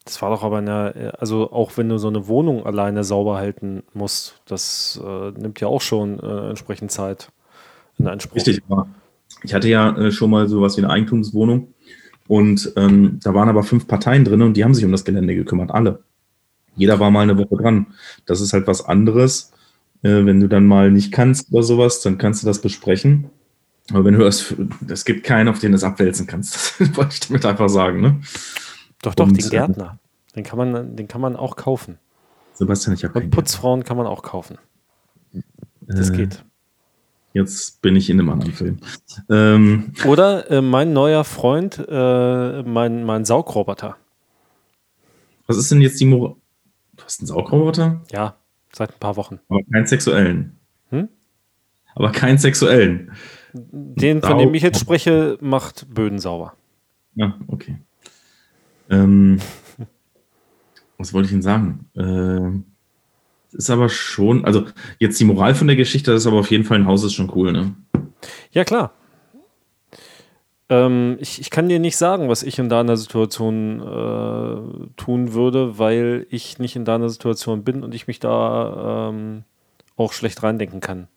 [0.05, 3.83] das war doch aber eine, also auch wenn du so eine Wohnung alleine sauber halten
[3.93, 7.29] musst, das äh, nimmt ja auch schon äh, entsprechend Zeit
[7.97, 8.37] in Anspruch.
[8.37, 8.87] Richtig, aber
[9.43, 11.73] ich hatte ja äh, schon mal sowas wie eine Eigentumswohnung
[12.29, 15.35] und ähm, da waren aber fünf Parteien drin und die haben sich um das Gelände
[15.35, 16.03] gekümmert, alle.
[16.75, 17.87] Jeder war mal eine Woche dran.
[18.25, 19.51] Das ist halt was anderes.
[20.01, 23.29] Äh, wenn du dann mal nicht kannst oder sowas, dann kannst du das besprechen.
[23.91, 24.53] Aber wenn du das,
[24.87, 26.75] es gibt keinen, auf den du es abwälzen kannst.
[26.79, 28.21] Das wollte ich damit einfach sagen, ne?
[29.01, 29.99] Doch, doch, und, den äh, Gärtner.
[30.35, 31.99] Den kann man, den kann man auch kaufen.
[32.53, 34.57] Sebastian, ich habe Und Putzfrauen kann man auch kaufen.
[35.81, 36.43] Das äh, geht.
[37.33, 38.77] Jetzt bin ich in einem anderen Film.
[39.29, 39.93] Ähm.
[40.05, 43.97] Oder äh, mein neuer Freund, äh, mein, mein Saugroboter.
[45.47, 46.35] Was ist denn jetzt die Moral?
[47.03, 48.01] Du hast einen Saugroboter?
[48.11, 48.37] Ja,
[48.71, 49.41] seit ein paar Wochen.
[49.49, 50.57] Aber keinen sexuellen.
[50.89, 51.09] Hm?
[51.95, 53.11] Aber keinen sexuellen.
[53.51, 56.53] Den, von dem ich jetzt spreche, macht Böden sauber.
[57.15, 57.77] Ja, okay.
[58.89, 59.39] Ähm,
[60.97, 61.89] was wollte ich denn sagen?
[61.93, 64.65] Äh, ist aber schon, also
[64.97, 67.13] jetzt die Moral von der Geschichte, das ist aber auf jeden Fall ein Haus ist
[67.13, 67.75] schon cool, ne?
[68.51, 68.93] Ja, klar.
[70.73, 75.77] Ähm, ich, ich kann dir nicht sagen, was ich in deiner Situation äh, tun würde,
[75.77, 79.43] weil ich nicht in deiner Situation bin und ich mich da ähm,
[79.97, 81.07] auch schlecht reindenken kann.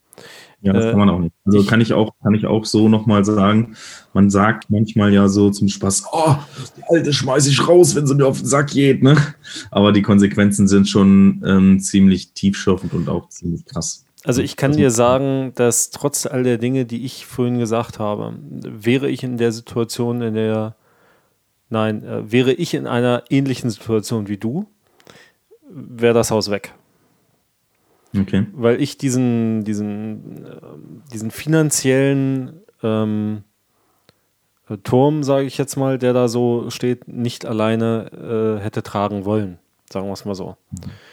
[0.60, 1.34] Ja, das Äh, kann man auch nicht.
[1.44, 3.76] Also kann ich auch, kann ich auch so nochmal sagen.
[4.12, 6.36] Man sagt manchmal ja so zum Spaß, oh,
[6.76, 9.16] die alte schmeiß ich raus, wenn sie mir auf den Sack geht, ne?
[9.70, 14.05] Aber die Konsequenzen sind schon ähm, ziemlich tiefschürfend und auch ziemlich krass.
[14.26, 18.34] Also ich kann dir sagen, dass trotz all der Dinge, die ich vorhin gesagt habe,
[18.40, 20.74] wäre ich in der Situation, in der,
[21.70, 24.66] nein, äh, wäre ich in einer ähnlichen Situation wie du,
[25.70, 26.74] wäre das Haus weg.
[28.18, 28.46] Okay.
[28.52, 30.60] Weil ich diesen, diesen, äh,
[31.12, 33.44] diesen finanziellen ähm,
[34.68, 39.24] äh, Turm, sage ich jetzt mal, der da so steht, nicht alleine äh, hätte tragen
[39.24, 39.58] wollen.
[39.90, 40.56] Sagen wir es mal so.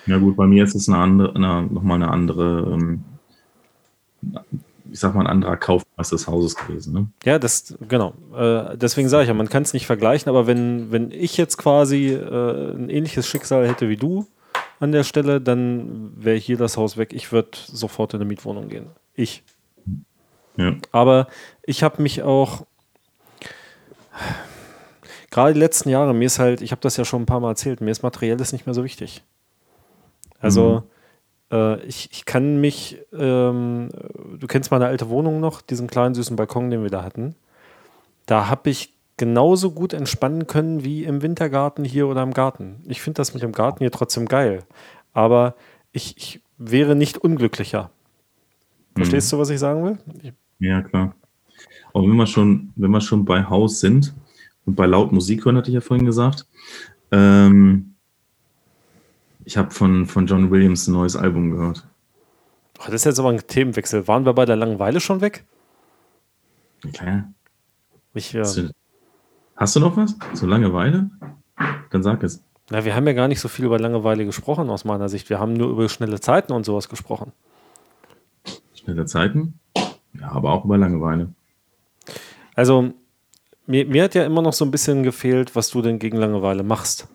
[0.06, 3.04] Ja gut, bei mir ist es eine andere, eine, nochmal eine andere, ähm,
[4.92, 6.94] ich sag mal, ein anderer Kaufpreis des Hauses gewesen.
[6.94, 7.08] Ne?
[7.24, 8.14] Ja, das, genau.
[8.36, 11.58] Äh, deswegen sage ich ja, man kann es nicht vergleichen, aber wenn, wenn ich jetzt
[11.58, 14.26] quasi äh, ein ähnliches Schicksal hätte wie du
[14.80, 17.14] an der Stelle, dann wäre hier das Haus weg.
[17.14, 18.88] Ich würde sofort in eine Mietwohnung gehen.
[19.16, 19.44] Ich.
[20.58, 20.76] Ja.
[20.92, 21.28] Aber
[21.64, 22.66] ich habe mich auch
[25.34, 27.50] gerade die letzten Jahre, mir ist halt, ich habe das ja schon ein paar Mal
[27.50, 29.24] erzählt, mir ist Materielles nicht mehr so wichtig.
[30.40, 30.84] Also
[31.52, 33.90] äh, ich, ich kann mich, ähm,
[34.40, 37.36] du kennst meine alte Wohnung noch, diesen kleinen süßen Balkon, den wir da hatten.
[38.28, 42.84] Da habe ich genauso gut entspannen können wie im Wintergarten hier oder im Garten.
[42.86, 44.64] Ich finde das mit dem Garten hier trotzdem geil.
[45.14, 45.56] Aber
[45.92, 47.90] ich, ich wäre nicht unglücklicher.
[48.96, 49.98] Verstehst du, was ich sagen will?
[50.22, 51.16] Ich, Ja, klar.
[51.92, 54.14] Aber wenn wir schon, wenn wir schon bei Haus sind
[54.66, 56.46] und bei laut Musik hören, hatte ich ja vorhin gesagt,
[57.12, 57.96] ähm,
[59.46, 61.86] ich habe von, von John Williams ein neues Album gehört.
[62.80, 64.08] oh, das ist jetzt aber ein Themenwechsel.
[64.08, 65.46] Waren wir bei der Langeweile schon weg?
[66.86, 67.24] Okay.
[68.14, 68.70] Ich, Hast du-
[69.56, 70.16] Hast du noch was?
[70.34, 71.10] So Langeweile?
[71.92, 72.44] Dann sag es.
[72.72, 75.30] na, wir haben ja gar nicht so viel über Langeweile gesprochen aus meiner Sicht.
[75.30, 77.32] Wir haben nur über schnelle Zeiten und sowas gesprochen.
[78.74, 79.60] Schnelle Zeiten?
[80.20, 81.34] Ja, aber auch über Langeweile.
[82.56, 82.94] Also,
[83.66, 86.64] mir, mir hat ja immer noch so ein bisschen gefehlt, was du denn gegen Langeweile
[86.64, 87.08] machst,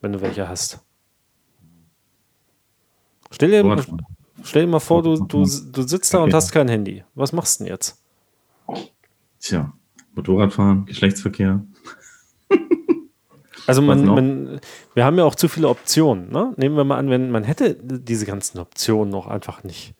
[0.00, 0.80] wenn du welche hast.
[3.30, 3.86] Stell dir, Wort-
[4.42, 6.36] stell dir mal vor, du, du, du sitzt da und Okay.
[6.36, 7.04] hast kein Handy.
[7.14, 8.02] Was machst du denn jetzt?
[9.40, 9.72] Tja,
[10.14, 11.64] Motorradfahren, Geschlechtsverkehr.
[13.66, 14.60] Also man, man,
[14.94, 16.28] wir haben ja auch zu viele Optionen.
[16.32, 16.52] Ne?
[16.56, 19.94] Nehmen wir mal an, wenn man hätte diese ganzen Optionen noch einfach nicht.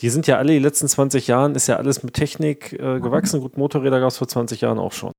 [0.00, 3.40] Die sind ja alle, die letzten 20 Jahren ist ja alles mit Technik äh, gewachsen.
[3.40, 5.12] Gut, Motorräder gab es vor 20 Jahren auch schon.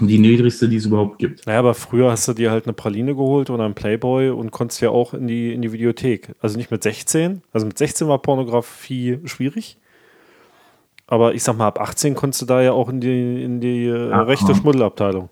[0.00, 1.44] Die niedrigste, die es überhaupt gibt.
[1.46, 4.80] Naja, aber früher hast du dir halt eine Praline geholt oder einen Playboy und konntest
[4.80, 6.36] ja auch in die, in die Videothek.
[6.40, 7.42] Also nicht mit 16.
[7.52, 9.78] Also mit 16 war Pornografie schwierig.
[11.08, 13.86] Aber ich sag mal, ab 18 konntest du da ja auch in die, in die
[13.86, 15.30] äh, rechte Schmuddelabteilung.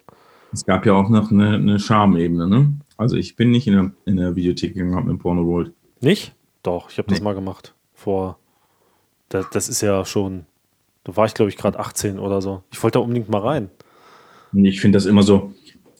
[0.53, 2.73] Es gab ja auch noch eine, eine Charmebene, ne?
[2.97, 5.73] Also ich bin nicht in der, in der Videothek gegangen, habe mir Porno geholt.
[6.01, 6.35] Nicht?
[6.63, 7.25] Doch, ich habe das Nee.
[7.25, 7.75] mal gemacht.
[7.95, 8.39] Vor.
[9.29, 10.47] Das, das ist ja schon.
[11.05, 12.63] Da war ich, glaube ich, gerade 18 oder so.
[12.73, 13.71] Ich wollte da unbedingt mal rein.
[14.53, 15.53] Ich finde das immer so.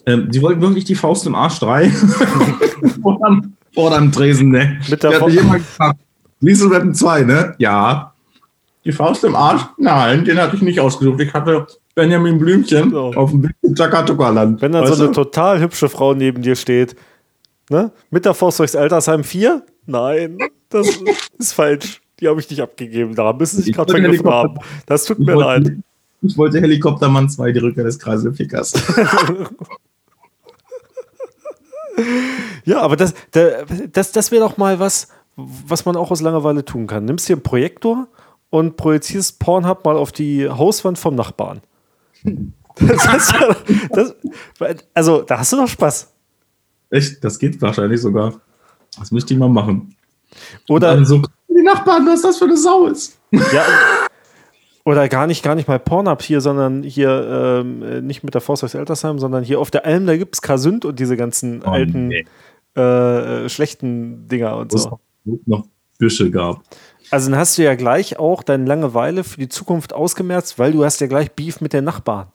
[0.07, 1.91] Ähm, Sie wollten wirklich die Faust im Arsch 3
[3.03, 4.81] vor, dem, vor dem Tresen, ne?
[4.89, 5.99] Mit der Der hat Fa- mich immer gefragt,
[6.41, 7.55] Liesel Rappen 2, ne?
[7.59, 8.13] Ja.
[8.85, 9.63] Die Faust im Arsch?
[9.79, 11.21] Nein, den hatte ich nicht ausgesucht.
[11.21, 11.67] Ich hatte
[12.01, 13.13] Benjamin Blümchen So.
[13.15, 14.61] auf dem Bild in Takatuka-Land.
[14.61, 15.25] Wenn dann Weißt so eine du?
[15.25, 16.95] total hübsche Frau neben dir steht,
[17.71, 17.91] ne?
[18.11, 19.63] Mit der Faust durchs Altersheim 4?
[19.87, 20.87] Nein, das
[21.39, 22.03] ist falsch.
[22.21, 23.15] Die habe ich nicht abgegeben.
[23.15, 24.59] Da müssen sie sich Ich gerade vergriffen haben.
[24.85, 25.65] Das tut mir leid.
[25.65, 25.77] wollte,
[26.23, 28.73] ich wollte Helikoptermann 2, die Rückkehr des Kreiselfickers.
[32.67, 36.63] Ja, aber das, da- das, das wäre doch mal was, was man auch aus Langeweile
[36.63, 37.07] tun kann.
[37.07, 38.09] Nimmst dir einen Projektor
[38.51, 41.63] und projizierst Pornhub mal auf die Hauswand vom Nachbarn.
[42.79, 43.33] Das
[43.91, 44.15] das,
[44.93, 46.13] also, da hast du doch Spaß.
[46.91, 48.41] Echt, das geht wahrscheinlich sogar.
[48.99, 49.95] Das müsste ich mal machen.
[50.69, 53.19] Oder, so, die Nachbarn, was das für eine Sau ist.
[53.31, 53.65] ja,
[54.85, 58.41] oder gar nicht, gar nicht mal Pornhub hier, sondern hier ähm, äh, nicht mit der
[58.41, 61.63] Faust durchs Altersheim, sondern hier auf der Alm, da gibt es Kasünd und diese ganzen
[61.65, 62.25] Oh, alten, nee.
[62.77, 65.01] äh, äh, schlechten Dinger und Wo es so.
[65.47, 65.67] noch
[65.99, 66.63] Büsche gab.
[67.11, 70.85] Also dann hast du ja gleich auch deine Langeweile für die Zukunft ausgemerzt, weil du
[70.85, 72.29] hast ja gleich Beef mit den Nachbarn.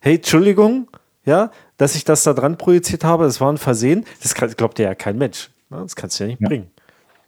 [0.00, 0.88] hey, Entschuldigung,
[1.24, 4.04] ja, dass ich das da dran projiziert habe, das war ein Versehen.
[4.22, 5.50] Das glaubt ja kein Mensch.
[5.70, 5.78] Ne?
[5.82, 6.48] Das kannst du ja nicht Ja.
[6.48, 6.70] bringen.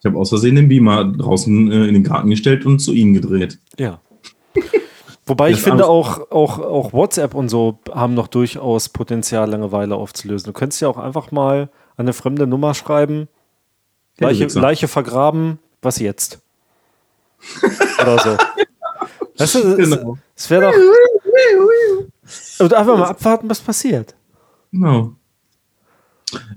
[0.01, 3.15] Ich habe aus Versehen den Beamer draußen äh, in den Garten gestellt und zu ihnen
[3.15, 3.59] gedreht.
[3.79, 4.01] Ja.
[5.27, 10.47] Wobei ich finde, auch, auch, auch WhatsApp und so haben noch durchaus Potenzial, Langeweile aufzulösen.
[10.47, 13.29] Du könntest ja auch einfach mal an eine fremde Nummer schreiben,
[14.19, 14.47] Leiche.
[14.59, 16.41] Leiche vergraben, was jetzt?
[18.01, 18.37] Oder so.
[19.39, 20.19] Weißt du, es, Genau.
[20.37, 22.65] es wäre doch.
[22.65, 24.15] Und einfach mal abwarten, was passiert.
[24.71, 25.15] Genau.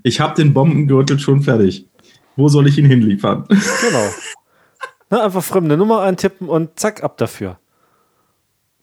[0.03, 1.87] Ich habe den Bombengürtel schon fertig.
[2.35, 3.45] Wo soll ich ihn hinliefern?
[3.47, 4.09] Genau.
[5.09, 7.59] Na, einfach fremde Nummer eintippen und zack, ab dafür.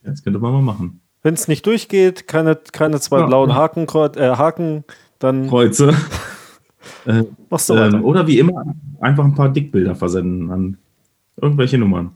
[0.03, 1.01] Das könnte man mal machen.
[1.22, 3.26] Wenn es nicht durchgeht, keine, keine zwei Ja.
[3.26, 3.86] blauen Haken,
[4.16, 4.84] äh, Haken,
[5.18, 5.95] dann Kreuze.
[7.07, 8.64] Äh, machst du ähm, oder wie immer
[9.01, 10.78] einfach ein paar Dickbilder versenden an
[11.41, 12.12] irgendwelche Nummern.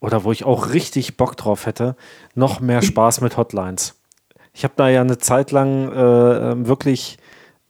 [0.00, 1.96] Oder wo ich auch richtig Bock drauf hätte,
[2.34, 3.94] noch mehr Spaß mit Hotlines.
[4.52, 7.18] Ich habe da ja eine Zeit lang äh, ähm, wirklich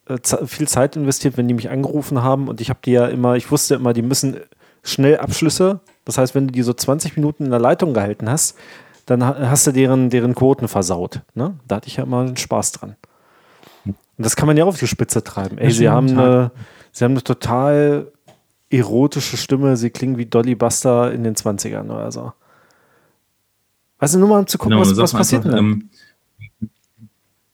[0.07, 3.35] äh, viel Zeit investiert, wenn die mich angerufen haben und ich habe die ja immer,
[3.35, 4.37] ich wusste immer, die müssen
[4.83, 5.79] schnell Abschlüsse.
[6.03, 8.55] Das heißt, wenn du die so 20 Minuten in der Leitung gehalten hast,
[9.07, 11.21] dann ha- hast du deren, deren Quoten versaut.
[11.33, 11.55] Ne?
[11.67, 12.95] Da hatte ich ja immer einen Spaß dran.
[13.85, 15.57] Und das kann man ja auf die Spitze treiben.
[15.57, 16.51] Ey, sie haben, eine,
[16.91, 18.11] sie haben eine total
[18.69, 19.77] erotische Stimme.
[19.77, 22.33] Sie klingen wie Dolly Buster in den 20ern oder so.
[23.99, 25.89] Du, nur mal um zu gucken, Genau, was, was passiert einfach, denn?
[26.61, 26.69] ähm,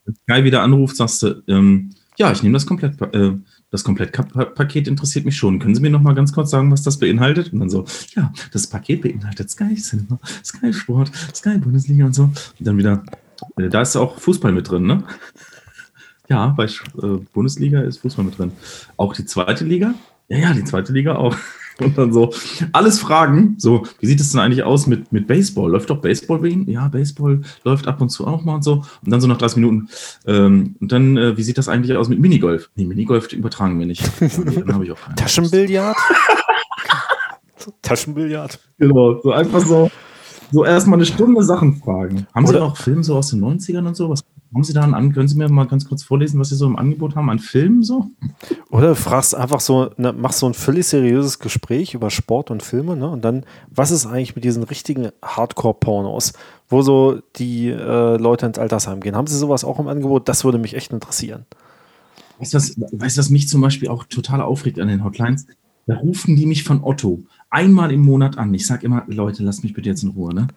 [0.05, 3.31] wenn Sky wieder anruft, sagst du, ähm, ja, ich nehme das komplett, äh,
[3.69, 5.59] das Komplettpaket interessiert mich schon.
[5.59, 7.53] Können Sie mir noch mal ganz kurz sagen, was das beinhaltet?
[7.53, 12.23] Und dann so, ja, das Paket beinhaltet Sky Cinema, Sky Sport, Sky Bundesliga und so.
[12.23, 13.03] Und dann wieder,
[13.57, 15.03] äh, da ist auch Fußball mit drin, ne?
[16.31, 18.53] Ja, bei äh, Bundesliga ist Fußball mit drin.
[18.95, 19.95] Auch die zweite Liga?
[20.29, 21.35] Ja, ja, die zweite Liga auch.
[21.79, 22.31] Und dann so,
[22.71, 23.55] alles Fragen.
[23.57, 25.69] So, wie sieht es denn eigentlich aus mit, mit Baseball?
[25.71, 26.69] Läuft doch Baseball bei Ihnen?
[26.69, 28.85] Ja, Baseball läuft ab und zu auch mal und so.
[29.03, 29.89] Und dann so nach 30 Minuten.
[30.25, 32.69] Ähm, und dann, äh, wie sieht das eigentlich aus mit Minigolf?
[32.75, 34.09] Nee, Minigolf übertragen wir nicht.
[34.21, 34.29] Nee,
[34.65, 35.17] dann habe ich auch keinen.
[35.17, 35.97] Taschenbillard?
[37.81, 38.57] Taschenbillard.
[38.77, 39.91] Genau, so einfach so,
[40.51, 42.25] so erstmal eine Stunde Sachen fragen.
[42.33, 44.09] Haben Sie Oder- noch Filme so aus den 90ern und so?
[44.09, 44.23] Was
[44.53, 45.13] haben Sie da an?
[45.13, 47.83] Können Sie mir mal ganz kurz vorlesen, was Sie so im Angebot haben an Filmen
[47.83, 48.11] so?
[48.69, 52.61] Oder du fragst einfach so, ne, machst so ein völlig seriöses Gespräch über Sport und
[52.61, 53.09] Filme, ne?
[53.09, 56.33] Und dann, was ist eigentlich mit diesen richtigen Hardcore-Pornos,
[56.67, 59.15] wo so die äh, Leute ins Altersheim gehen?
[59.15, 60.27] Haben sie sowas auch im Angebot?
[60.27, 61.45] Das würde mich echt interessieren.
[62.39, 65.47] Weißt du, was, weißt, du, was mich zum Beispiel auch total aufregt an den Hotlines?
[65.87, 68.53] Da rufen die mich von Otto einmal im Monat an.
[68.53, 70.47] Ich sage immer, Leute, lasst mich bitte jetzt in Ruhe, ne?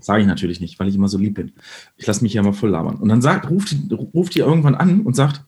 [0.00, 1.52] Sage ich natürlich nicht, weil ich immer so lieb bin.
[1.96, 2.96] Ich lasse mich ja mal voll labern.
[2.96, 3.76] Und dann sagt, ruft,
[4.14, 5.44] ruft die irgendwann an und sagt,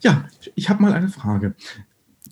[0.00, 0.24] ja,
[0.54, 1.54] ich habe mal eine Frage.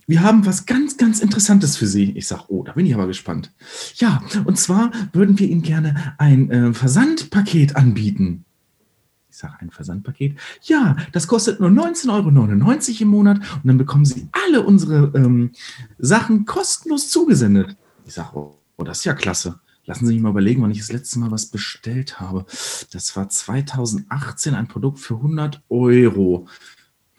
[0.06, 2.12] Wir haben was ganz, ganz Interessantes für Sie.
[2.12, 3.52] Ich sage, oh, da bin ich aber gespannt.
[3.96, 8.46] Ja, und zwar würden wir Ihnen gerne ein äh, Versandpaket anbieten.
[9.28, 10.38] Ich sage, ein Versandpaket?
[10.62, 15.50] Ja, das kostet nur 19,99 Euro im Monat und dann bekommen Sie alle unsere ähm,
[15.98, 17.76] Sachen kostenlos zugesendet.
[18.06, 19.61] Ich sage, oh, oh, das ist ja klasse.
[19.89, 22.45] Lassen Sie mich mal überlegen, wann ich das letzte Mal was bestellt habe.
[22.93, 26.47] Das war 2018 ein Produkt für 100 Euro.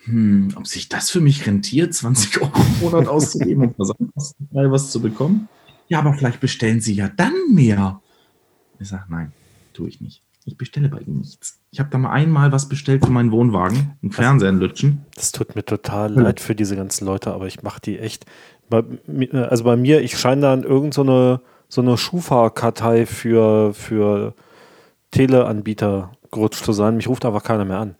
[0.03, 4.91] Hm, ob sich das für mich rentiert, 20 Euro im Monat auszugeben und versandkostenfrei was
[4.91, 5.49] zu bekommen?
[5.87, 8.01] Ja, aber vielleicht bestellen Sie ja dann mehr.
[8.79, 9.33] Ich sage, nein,
[9.73, 10.21] tue ich nicht.
[10.45, 11.59] Ich bestelle bei Ihnen nichts.
[11.71, 15.05] Ich habe da mal einmal was bestellt für meinen Wohnwagen, einen Fernseher Lütschen.
[15.15, 18.27] Das tut mir total leid für diese ganzen Leute, aber ich mache die echt.
[18.69, 18.83] Bei,
[19.33, 24.33] also bei mir, ich scheine da in irgendeine so eine, so eine Schufa-Kartei für, für
[25.11, 26.97] Teleanbieter gerutscht zu sein.
[26.97, 27.95] Mich ruft einfach keiner mehr an.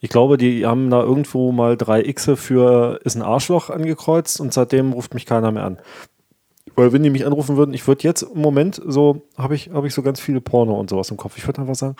[0.00, 4.52] Ich glaube, die haben da irgendwo mal drei Xe für ist ein Arschloch angekreuzt und
[4.54, 5.78] seitdem ruft mich keiner mehr an.
[6.74, 9.84] Weil wenn die mich anrufen würden, ich würde jetzt im Moment so, habe ich, hab
[9.84, 11.36] ich so ganz viele Porno und sowas im Kopf.
[11.36, 11.96] Ich würde einfach sagen,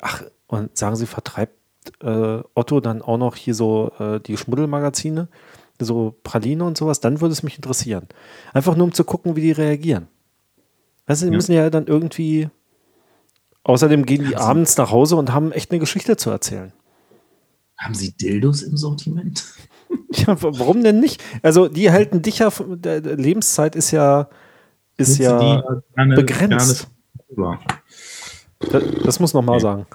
[0.00, 1.54] ach, und sagen Sie, vertreibt
[2.02, 5.28] äh, Otto dann auch noch hier so äh, die Schmuddelmagazine,
[5.78, 8.08] so Praline und sowas, dann würde es mich interessieren.
[8.52, 10.08] Einfach nur um zu gucken, wie die reagieren.
[11.08, 11.36] Weißt du, die Ja.
[11.36, 12.48] müssen ja dann irgendwie.
[13.64, 16.72] Außerdem gehen die Ja, so- abends nach Hause und haben echt eine Geschichte zu erzählen.
[17.76, 19.44] Haben Sie Dildos im Sortiment?
[20.12, 21.22] Ja, wa- warum denn nicht?
[21.42, 22.50] Also, die halten dich ja,
[22.82, 24.28] Lebenszeit ist ja,
[24.98, 25.62] ist ja,
[25.94, 26.88] gerne- begrenzt.
[27.34, 27.58] gerne-
[28.60, 29.60] das, das muss noch mal Nee.
[29.62, 29.86] sagen.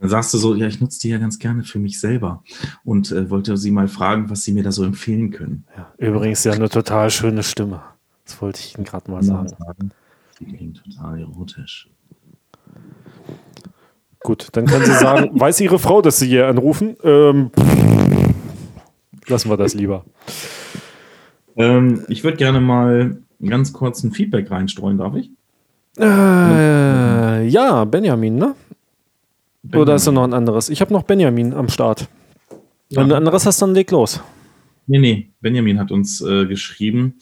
[0.00, 2.42] Dann sagst du so, ja, ich nutze die ja ganz gerne für mich selber
[2.84, 5.64] und äh, wollte Sie mal fragen, was Sie mir da so empfehlen können.
[5.76, 7.82] Ja, übrigens ja eine total schöne Stimme.
[8.24, 9.92] Das wollte ich Ihnen gerade mal sagen.
[10.38, 11.88] Die klingt total erotisch.
[14.20, 16.96] Gut, dann können Sie sagen, weiß Ihre Frau, dass Sie hier anrufen?
[17.02, 17.50] Ähm,
[19.26, 20.04] lassen wir das lieber.
[21.56, 25.30] Ähm, ich würde gerne mal ganz kurz ein Feedback reinstreuen, darf ich?
[25.98, 28.54] Äh, ja, Benjamin, ne?
[29.74, 30.68] Oder ist da noch ein anderes?
[30.68, 32.08] Ich habe noch Benjamin am Start.
[32.90, 34.20] Wenn du ein anderes hast, dann leg los.
[34.86, 37.14] Nee, nee, Benjamin hat uns äh, geschrieben.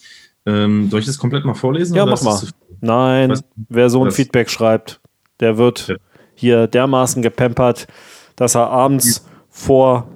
[0.49, 1.95] Ähm, soll ich das komplett mal vorlesen?
[1.95, 2.31] Ja, mach mal.
[2.31, 4.99] das Nein, Was- wer so ein was- Feedback schreibt,
[5.39, 5.95] der wird Ja.
[6.35, 7.87] hier dermaßen gepampert,
[8.35, 10.07] dass er abends vor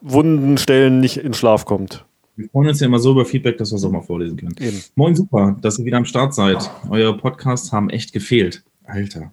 [0.00, 2.04] wunden Stellen nicht in Schlaf kommt.
[2.36, 4.54] Wir freuen uns ja immer so über Feedback, dass wir es auch mal vorlesen können.
[4.60, 4.80] Eben.
[4.94, 6.70] Moin, super, dass ihr wieder am Start seid.
[6.88, 8.62] Eure Podcasts haben echt gefehlt.
[8.84, 9.32] Alter.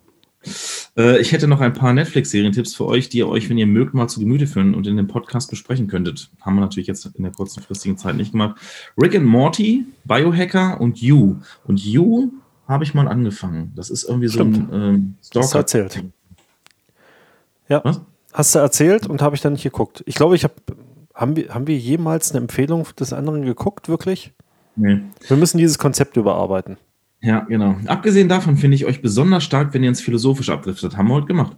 [0.98, 3.94] Äh, ich hätte noch ein paar Netflix-Serientipps für euch, die ihr euch, wenn ihr mögt,
[3.94, 6.30] mal zu Gemüte führen und in dem Podcast besprechen könntet.
[6.42, 8.56] Haben wir natürlich jetzt in der kurzen, fristigen Zeit nicht gemacht.
[9.02, 11.36] Rick and Morty, Biohacker und You.
[11.66, 12.32] Und You
[12.68, 13.72] habe ich mal angefangen.
[13.76, 14.72] Das ist irgendwie so Stimmt.
[14.72, 15.60] ein ähm, Hast du Stalker.
[15.60, 16.04] erzählt.
[17.68, 17.82] Ja.
[17.84, 18.02] Was?
[18.34, 20.04] Hast du erzählt und habe ich dann nicht geguckt.
[20.06, 20.54] Ich glaube, ich habe.
[21.14, 24.34] Haben wir, haben wir jemals eine Empfehlung des anderen geguckt, wirklich?
[24.76, 25.00] Nee.
[25.30, 26.76] Wir müssen dieses Konzept überarbeiten.
[27.26, 27.76] Ja, genau.
[27.88, 30.96] Abgesehen davon finde ich euch besonders stark, wenn ihr ins Philosophische abdriftet.
[30.96, 31.58] Haben wir heute gemacht.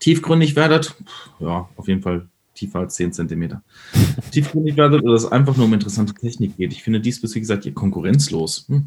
[0.00, 0.96] Tiefgründig werdet,
[1.38, 3.62] ja, auf jeden Fall tiefer als 10 Zentimeter.
[4.32, 6.72] Tiefgründig werdet oder es einfach nur um interessante Technik geht.
[6.72, 8.66] Ich finde diesbezüglich seid ihr konkurrenzlos.
[8.68, 8.86] Hm.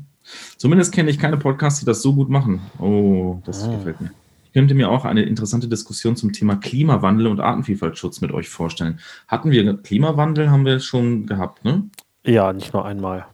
[0.58, 2.62] Zumindest kenne ich keine Podcasts, die das so gut machen.
[2.80, 3.76] Oh, das Ah.
[3.76, 4.12] gefällt mir.
[4.46, 9.00] Ich könnte mir auch eine interessante Diskussion zum Thema Klimawandel und Artenvielfaltschutz mit euch vorstellen.
[9.28, 11.84] Hatten wir Klimawandel, haben wir schon gehabt, ne?
[12.26, 13.26] Ja, nicht nur einmal.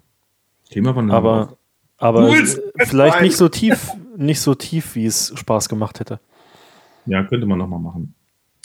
[0.72, 1.59] Klimawandel Aber.
[2.00, 2.46] Aber äh,
[2.86, 6.20] vielleicht nicht so tief, nicht so tief, wie es Spaß gemacht hätte.
[7.06, 8.14] Ja, könnte man nochmal machen.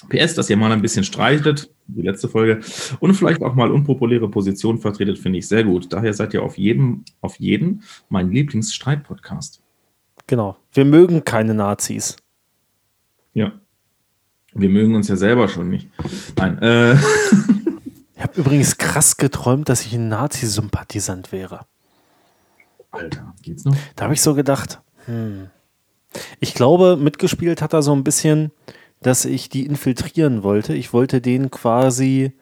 [0.09, 2.61] PS, dass ihr mal ein bisschen streitet, die letzte Folge,
[3.01, 5.93] und vielleicht auch mal unpopuläre Positionen vertretet, finde ich sehr gut.
[5.93, 9.62] Daher seid ihr auf jedem, auf jeden mein Lieblingsstreit-Podcast.
[10.26, 10.57] Genau.
[10.72, 12.16] Wir mögen keine Nazis.
[13.32, 13.53] Ja.
[14.53, 15.89] Wir mögen uns ja selber schon nicht.
[16.37, 16.97] Nein, äh,
[18.16, 21.66] Ich habe übrigens krass geträumt, dass ich ein Nazi-Sympathisant wäre.
[22.95, 23.75] Alter, geht's noch?
[23.97, 25.49] Da habe ich so gedacht, hm.
[26.39, 28.53] Ich glaube, mitgespielt hat er so ein bisschen,
[29.03, 30.73] dass ich die infiltrieren wollte.
[30.75, 32.33] Ich wollte den quasi,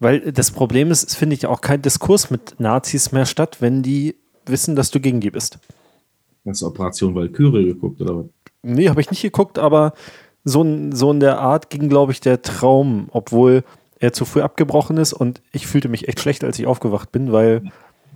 [0.00, 3.82] weil das Problem ist, es findet ja auch kein Diskurs mit Nazis mehr statt, wenn
[3.82, 5.58] die wissen, dass du gegen die bist.
[6.46, 8.26] Hast du Operation Valkyrie geguckt oder was?
[8.62, 9.92] Nee, habe ich nicht geguckt, aber
[10.42, 13.62] so, in- so in der Art ging, glaube ich, der Traum, obwohl
[14.00, 17.30] er zu früh abgebrochen ist und ich fühlte mich echt schlecht, als ich aufgewacht bin,
[17.32, 17.62] weil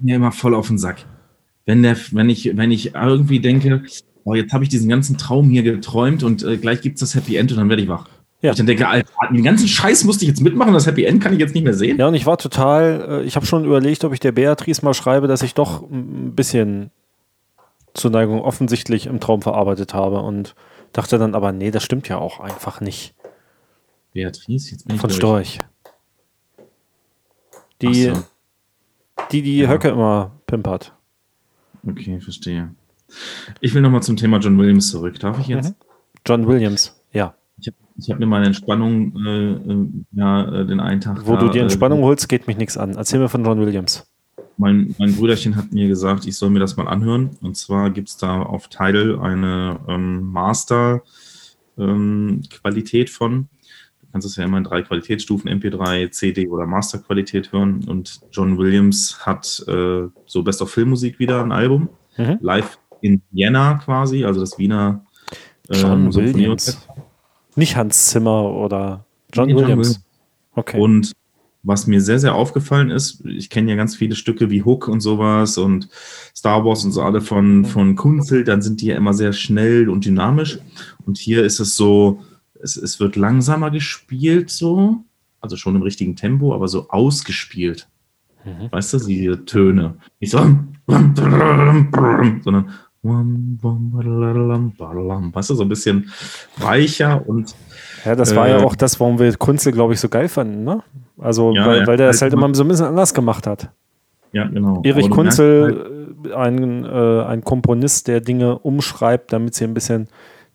[0.00, 1.06] Mir immer voll auf den Sack.
[1.68, 3.82] Wenn, der, wenn, ich, wenn ich irgendwie denke,
[4.24, 7.14] oh, jetzt habe ich diesen ganzen Traum hier geträumt und äh, gleich gibt es das
[7.14, 8.08] Happy End und dann werde ich wach.
[8.40, 8.52] Ja.
[8.52, 11.34] Ich dann denke, Alter, den ganzen Scheiß musste ich jetzt mitmachen, das Happy End kann
[11.34, 11.98] ich jetzt nicht mehr sehen.
[11.98, 14.94] Ja, und ich war total, äh, ich habe schon überlegt, ob ich der Beatrice mal
[14.94, 16.90] schreibe, dass ich doch ein bisschen
[17.92, 20.54] Zuneigung offensichtlich im Traum verarbeitet habe und
[20.94, 23.14] dachte dann aber, nee, das stimmt ja auch einfach nicht.
[24.14, 25.18] Beatrice, jetzt bin ich Von durch.
[25.18, 25.60] Storch.
[27.82, 28.22] Die, so,
[29.32, 29.68] die, die Ja.
[29.68, 30.94] Höcke immer pimpert.
[31.90, 32.70] Okay, verstehe.
[33.60, 35.18] Ich will nochmal zum Thema John Williams zurück.
[35.18, 35.70] Darf ich jetzt?
[35.70, 35.74] Mhm.
[36.26, 37.34] John Williams, ja.
[37.58, 37.76] Ich habe
[38.08, 41.26] hab mir meine Entspannung äh, äh, ja, äh, den einen Tag.
[41.26, 42.94] Wo da, du die äh, Entspannung holst, geht mich nichts an.
[42.96, 44.06] Erzähl mir von John Williams.
[44.56, 47.30] Mein, mein Brüderchen hat mir gesagt, ich soll mir das mal anhören.
[47.40, 53.48] Und zwar gibt es da auf Tidal eine ähm, Master-Qualität von.
[54.08, 57.84] Du kannst es ja immer in drei Qualitätsstufen, MP3, CD oder Master-Qualität hören.
[57.86, 61.90] Und John Williams hat äh, so Best of Filmmusik wieder ein Album.
[62.16, 62.38] Mhm.
[62.40, 65.04] Live in Vienna quasi, also das Wiener
[65.70, 66.88] John ähm, Williams.
[67.54, 69.88] Nicht Hans Zimmer oder John Nee, John Williams.
[69.88, 70.04] Williams.
[70.54, 70.80] Okay.
[70.80, 71.12] Und
[71.62, 75.00] was mir sehr, sehr aufgefallen ist, ich kenne ja ganz viele Stücke wie Hook und
[75.00, 75.90] sowas und
[76.34, 79.90] Star Wars und so alle von, von Kunzel, dann sind die ja immer sehr schnell
[79.90, 80.58] und dynamisch.
[81.04, 82.22] Und hier ist es so,
[82.62, 84.98] es, es wird langsamer gespielt, so,
[85.40, 87.88] also schon im richtigen Tempo, aber so ausgespielt.
[88.44, 88.70] Mhm.
[88.72, 89.96] Weißt du, diese Töne.
[90.20, 90.38] Nicht so,
[92.42, 92.72] sondern
[95.32, 96.10] weißt du, so ein bisschen
[96.56, 97.54] weicher und
[98.04, 100.64] Ja, das war ja Äh, auch das, warum wir Kunzel, glaube ich, so geil fanden,
[100.64, 100.82] ne?
[101.18, 103.70] Also, Ja, weil, weil der das halt Also- immer so ein bisschen anders gemacht hat.
[104.32, 104.82] ja, genau.
[104.84, 109.74] Erich merkst halt- Kunzel, äh, ein, äh, ein Komponist, der Dinge umschreibt, damit sie ein
[109.74, 110.08] bisschen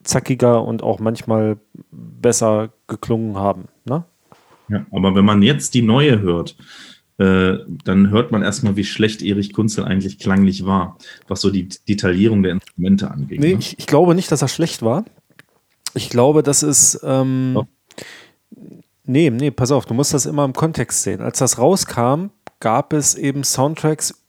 [0.04, 1.58] zackiger und auch manchmal
[1.92, 3.68] besser geklungen haben.
[3.86, 4.04] Ne?
[4.70, 6.56] Ja, aber wenn man jetzt die neue hört,
[7.18, 10.98] äh, dann hört man erstmal, wie schlecht Erich Kunzel eigentlich klanglich war,
[11.28, 13.40] was so die Detaillierung der Instrumente angeht.
[13.40, 13.60] Nee, ne?
[13.60, 15.06] ich, ich glaube nicht, dass er schlecht war.
[15.94, 17.00] Ich glaube, das ist.
[17.04, 17.68] Ähm, Doch.
[19.06, 21.22] nee, nee, pass auf, du musst das immer im Kontext sehen.
[21.22, 24.24] Als das rauskam, gab es eben Soundtracks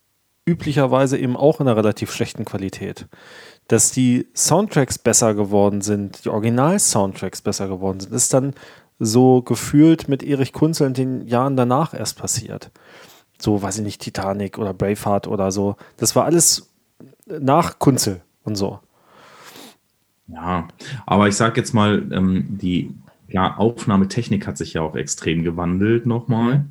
[0.47, 3.07] üblicherweise eben auch in einer relativ schlechten Qualität.
[3.69, 8.55] Dass die Soundtracks besser geworden sind, die Original-Soundtracks besser geworden sind, ist dann
[8.99, 12.71] so gefühlt mit Erich Kunzel in den Jahren danach erst passiert.
[13.41, 15.77] So, weiß ich nicht, Titanic oder Braveheart oder so.
[15.97, 16.71] Das war alles
[17.27, 18.81] nach Kunzel und so.
[20.29, 20.69] Ja,
[21.07, 22.95] aber ich sage jetzt mal, ähm, die
[23.29, 26.67] ja, Aufnahmetechnik hat sich ja auch extrem gewandelt nochmal.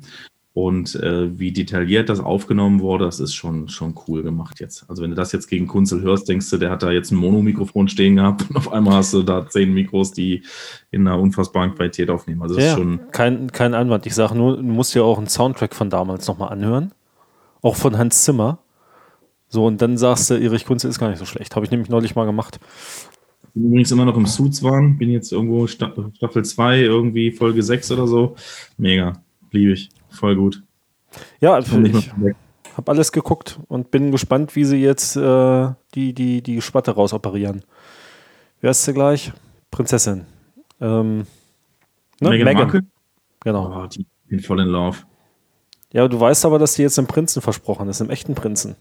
[0.56, 4.88] Und äh, wie detailliert das aufgenommen wurde, das ist schon, schon cool gemacht jetzt.
[4.88, 7.16] Also wenn du das jetzt gegen Kunzel hörst, denkst du, der hat da jetzt ein
[7.16, 10.44] Monomikrofon stehen gehabt und auf einmal hast du da zehn Mikros, die
[10.92, 12.40] in einer unfassbaren Qualität aufnehmen.
[12.42, 13.00] Also das Ja, ist schon.
[13.10, 14.06] kein, kein Einwand.
[14.06, 16.92] Ich sage nur, du musst dir auch einen Soundtrack von damals nochmal anhören.
[17.60, 18.58] Auch von Hans Zimmer.
[19.48, 21.56] So, und dann sagst du, Erich Kunze ist gar nicht so schlecht.
[21.56, 22.60] Habe ich nämlich neulich mal gemacht.
[23.54, 27.62] bin übrigens immer noch im Suits waren, bin jetzt irgendwo Sta Staffel 2, irgendwie Folge
[27.64, 28.36] 6 oder so.
[28.78, 29.23] Mega.
[29.54, 29.88] Liebe ich.
[30.10, 30.62] Voll gut.
[31.40, 31.70] Ja, ich
[32.76, 37.62] habe alles geguckt und bin gespannt, wie sie jetzt äh, die, die, die Spatte rausoperieren.
[38.60, 39.32] Wer ist sie gleich?
[39.70, 40.26] Prinzessin.
[40.80, 41.26] Ähm,
[42.20, 42.30] ne?
[42.30, 42.62] Meghan Meghan.
[42.64, 42.80] Markle?
[43.44, 43.84] Genau.
[43.84, 44.98] Oh, die bin voll in Love.
[45.92, 48.74] Ja, du weißt aber, dass die jetzt einen Prinzen versprochen ist, einen echten Prinzen.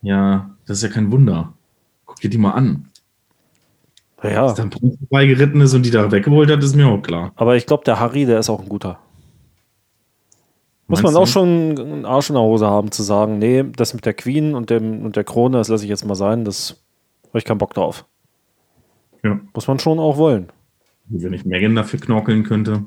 [0.00, 1.52] Ja, das ist ja kein Wunder.
[2.06, 2.88] Guck dir die mal an.
[4.22, 7.02] Ja, Dass da ein Prinz vorbeigeritten ist und die da weggeholt hat, ist mir auch
[7.02, 7.32] klar.
[7.36, 8.98] aber ich glaube, der Harry, der ist auch ein guter.
[10.88, 11.32] Muss Meinst man auch du?
[11.32, 14.70] schon einen Arsch in der Hose haben, zu sagen, nee, das mit der Queen und,
[14.70, 16.76] dem, und der Krone, das lasse ich jetzt mal sein, das
[17.28, 18.06] habe ich keinen Bock drauf.
[19.24, 19.40] Ja.
[19.52, 20.48] Muss man schon auch wollen.
[21.08, 22.86] Wenn ich Megan dafür knorkeln könnte.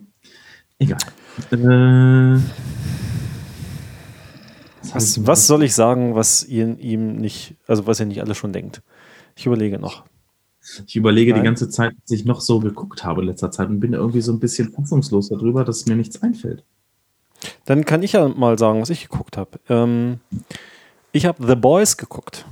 [0.77, 0.99] Egal.
[1.51, 2.39] Äh,
[4.93, 8.53] Was, was soll ich sagen, was ihr ihm nicht, also was ihr nicht alle schon
[8.53, 8.81] denkt?
[9.35, 10.05] Ich überlege noch.
[10.87, 11.41] Ich überlege Nein.
[11.41, 14.21] die ganze Zeit, was ich noch so geguckt habe in letzter Zeit und bin irgendwie
[14.21, 16.63] so ein bisschen fassungslos darüber, dass mir nichts einfällt.
[17.65, 19.59] Dann kann ich ja mal sagen, was ich geguckt habe.
[19.69, 20.19] Ähm,
[21.11, 22.45] ich habe The Boys geguckt.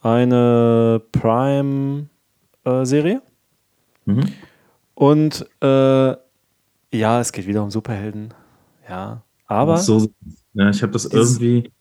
[0.00, 3.22] Eine Prime-Serie.
[4.04, 4.32] Mhm.
[4.94, 6.16] Und äh,
[6.92, 8.34] ja, es geht wieder um Superhelden.
[8.88, 9.22] Ja.
[9.46, 10.10] Aber so,
[10.54, 11.72] ja, ich habe das Dieses- irgendwie.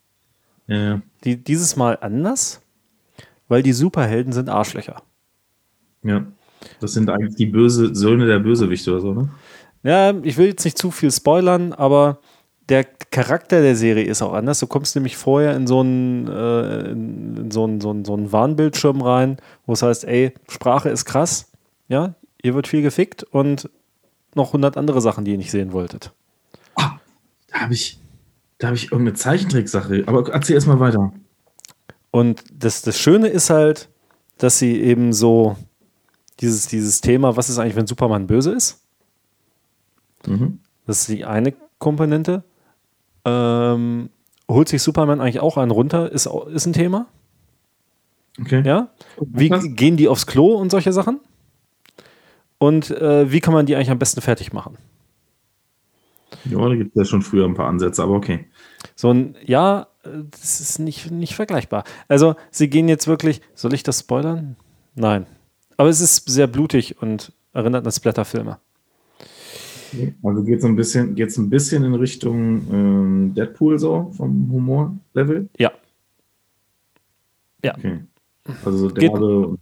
[0.69, 2.61] Ja, die, dieses Mal anders,
[3.47, 5.01] weil die Superhelden sind Arschlöcher.
[6.03, 6.25] ja.
[6.82, 9.30] Das sind eigentlich die böse Söhne der Bösewichte oder so, ne?
[9.88, 12.19] Ja, ich will jetzt nicht zu viel spoilern, aber
[12.67, 14.59] der Charakter der Serie ist auch anders.
[14.59, 18.33] Du kommst nämlich vorher in so einen, äh, in so einen, so einen, so einen
[18.33, 21.53] Warnbildschirm rein, wo es heißt, ey, Sprache ist krass,
[21.88, 23.69] ja, hier wird viel gefickt und
[24.35, 26.11] noch hundert andere Sachen, die ihr nicht sehen wolltet.
[26.75, 27.97] Da habe ich,
[28.57, 30.03] da habe ich irgendeine Zeichentricksache.
[30.05, 31.13] Aber erzähl erst mal weiter.
[32.11, 33.88] Und das, das Schöne ist halt,
[34.38, 35.55] dass sie eben so
[36.41, 38.81] dieses, dieses Thema, was ist eigentlich, wenn Superman böse ist?
[40.28, 40.59] Mhm.
[40.86, 42.43] Das ist die eine Komponente.
[43.25, 44.09] Ähm,
[44.49, 46.11] holt sich Superman eigentlich auch einen runter?
[46.11, 47.07] Ist, ist ein Thema.
[48.39, 48.61] Okay.
[48.65, 48.89] Ja?
[49.19, 51.19] Wie gehen die aufs Klo und solche Sachen?
[52.59, 54.78] Und äh, wie kann man die eigentlich am besten fertig machen?
[56.45, 58.47] Ja, da gibt es ja schon früher ein paar Ansätze, aber okay.
[58.95, 61.84] So ein, ja, äh, das ist nicht, nicht vergleichbar.
[62.07, 64.55] Also, sie gehen jetzt wirklich, soll ich das spoilern?
[64.95, 65.25] Nein.
[65.78, 68.59] Aber es ist sehr blutig und erinnert an Splatterfilme.
[70.23, 75.49] Also geht es ein bisschen, geht's ein bisschen in Richtung ähm, Deadpool so vom Humorlevel.
[75.57, 75.71] Ja.
[77.63, 77.75] Ja.
[77.77, 77.99] Okay.
[78.65, 79.59] Also so Geht- derbe und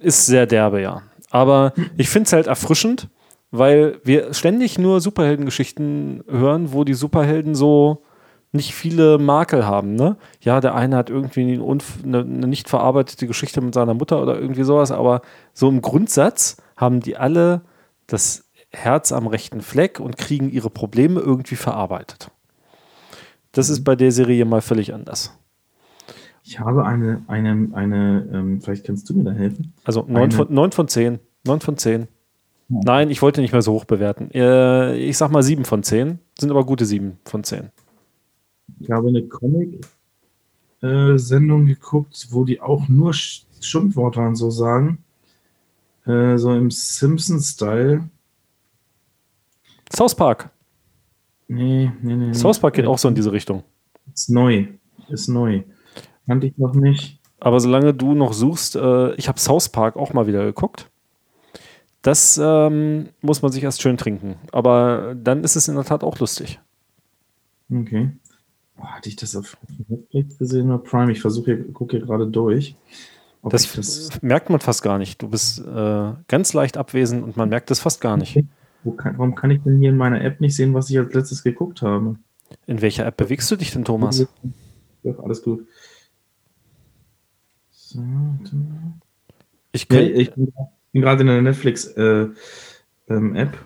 [0.00, 1.02] Ist sehr derbe, ja.
[1.30, 3.08] Aber ich finde es halt erfrischend,
[3.50, 8.02] weil wir ständig nur Superheldengeschichten hören, wo die Superhelden so
[8.52, 9.94] nicht viele Makel haben.
[9.94, 10.16] Ne?
[10.40, 14.62] Ja, der eine hat irgendwie eine, eine nicht verarbeitete Geschichte mit seiner Mutter oder irgendwie
[14.64, 15.20] sowas, aber
[15.52, 17.62] so im Grundsatz haben die alle
[18.06, 18.45] das
[18.76, 22.30] Herz am rechten Fleck und kriegen ihre Probleme irgendwie verarbeitet.
[23.52, 25.36] Das ist bei der Serie mal völlig anders.
[26.44, 29.72] Ich habe eine, eine, eine, ähm, vielleicht kannst du mir da helfen.
[29.84, 31.18] Also 9 Eine- von, 9 von 10.
[31.44, 32.06] 9 von 10.
[32.68, 34.30] Nein, ich wollte nicht mehr so hoch bewerten.
[34.32, 36.18] Äh, ich sag mal 7 von 10.
[36.38, 37.70] Sind aber gute 7 von 10.
[38.80, 39.22] Ich habe eine
[40.80, 44.98] Comic-Sendung geguckt, wo die auch nur Sch- Schimpfwörter und so sagen.
[46.06, 48.08] Äh, so im Simpson-Style.
[49.94, 50.50] South Park.
[51.48, 52.32] Nee, nee, nee.
[52.32, 53.62] South Park geht auch so in diese Richtung.
[54.12, 54.66] Ist neu.
[55.08, 55.62] Ist neu.
[56.26, 57.20] Kannte ich noch nicht.
[57.38, 60.90] Aber solange du noch suchst, äh, ich habe South Park auch mal wieder geguckt.
[62.02, 64.36] Das ähm, muss man sich erst schön trinken.
[64.52, 66.60] Aber dann ist es in der Tat auch lustig.
[67.72, 68.10] Okay.
[68.78, 69.56] Oh, hatte ich das auf
[69.88, 71.10] Netflix gesehen oder Prime?
[71.10, 72.76] Ich versuche gucke hier gerade durch.
[73.42, 75.22] Das, das merkt man fast gar nicht.
[75.22, 78.42] Du bist äh, ganz leicht abwesend und man merkt es fast gar nicht.
[78.92, 81.42] Kann, warum kann ich denn hier in meiner App nicht sehen, was ich als letztes
[81.42, 82.16] geguckt habe?
[82.66, 84.26] In welcher App bewegst du dich denn, Thomas?
[85.02, 85.66] Ja, alles gut.
[87.70, 88.02] So.
[89.72, 90.12] Ich könnte.
[90.12, 90.52] ich bin
[90.92, 92.36] gerade in der Netflix-App.
[93.08, 93.56] Ähm, App.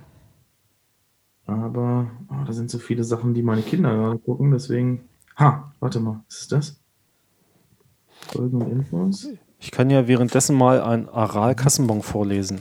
[1.46, 5.08] Aber oh, da sind so viele Sachen, die meine Kinder gerade gucken, deswegen.
[5.38, 6.80] Ha, warte mal, ist es das?
[8.28, 9.28] Folgen und Infos?
[9.58, 12.60] Ich kann ja währenddessen mal ein Aral-Kassenbon vorlesen.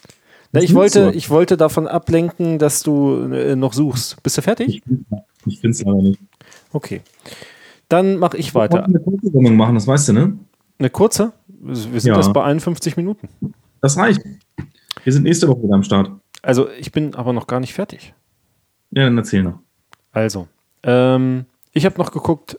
[0.52, 4.20] Na, ich, wollte, ich wollte davon ablenken, dass du äh, noch suchst.
[4.22, 4.82] Bist du fertig?
[4.86, 5.02] Ich,
[5.46, 6.18] ich finde es aber nicht.
[6.72, 7.02] Okay.
[7.88, 8.78] Dann mache ich weiter.
[8.78, 10.38] wollten eine kurze Sendung machen, das weißt du, ne?
[10.78, 11.32] Eine kurze?
[11.46, 12.16] Wir sind Ja.
[12.16, 13.28] erst bei 51 Minuten.
[13.80, 14.20] Das reicht.
[15.04, 16.10] Wir sind nächste Woche wieder am Start.
[16.42, 18.14] Also, ich bin aber noch gar nicht fertig.
[18.90, 19.60] Ja, dann erzähl noch.
[20.12, 20.48] Also,
[20.82, 22.58] ähm, ich habe noch geguckt.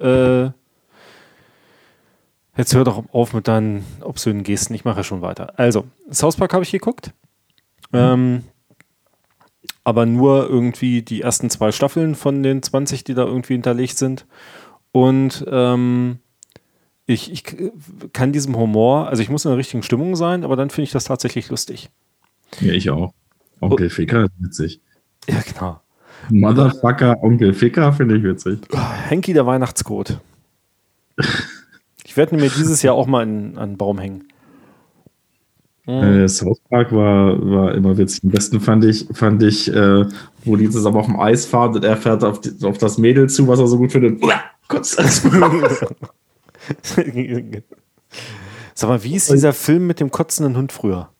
[0.00, 0.44] Äh,
[2.56, 4.74] jetzt hör doch auf mit deinen obszönen Gesten.
[4.74, 5.58] Ich mache ja schon weiter.
[5.58, 7.12] Also, South Park habe ich geguckt.
[7.92, 8.44] Ähm,
[9.84, 14.26] aber nur irgendwie die ersten zwei Staffeln von den 20, die da irgendwie hinterlegt sind.
[14.92, 16.18] Und ähm,
[17.06, 17.44] ich, ich
[18.12, 20.90] kann diesem Humor, also ich muss in der richtigen Stimmung sein, aber dann finde ich
[20.90, 21.90] das tatsächlich lustig.
[22.60, 23.12] Ja, ich auch.
[23.60, 24.80] Onkel Ficker ist witzig.
[25.30, 25.80] Ja, genau.
[26.30, 28.60] Motherfucker, Onkel Ficker finde ich witzig.
[29.08, 30.20] Henky der Weihnachtscode.
[32.04, 34.28] Ich werde mir dieses Jahr auch mal in, an den Baum hängen.
[35.86, 38.24] Äh, South Park war, war immer witzig.
[38.24, 40.04] Am besten fand ich, fand ich äh,
[40.44, 43.28] wo die zusammen auf dem Eis fahren und er fährt auf, die, auf das Mädel
[43.28, 44.22] zu, was er so gut findet.
[44.22, 44.96] Uah, Kurz.
[48.74, 51.10] Sag mal, wie ist dieser Film mit dem kotzenden Hund früher?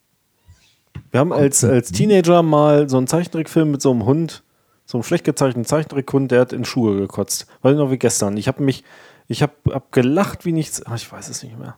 [1.11, 4.43] Wir haben als, als Teenager mal so einen Zeichentrickfilm mit so einem Hund,
[4.85, 7.47] so einem schlecht gezeichneten Zeichentrickhund, der hat in Schuhe gekotzt.
[7.63, 8.37] War noch wie gestern.
[8.37, 8.85] Ich habe mich,
[9.29, 10.85] ich habe hab gelacht wie nichts.
[10.87, 11.77] Ach, ich weiß es nicht mehr.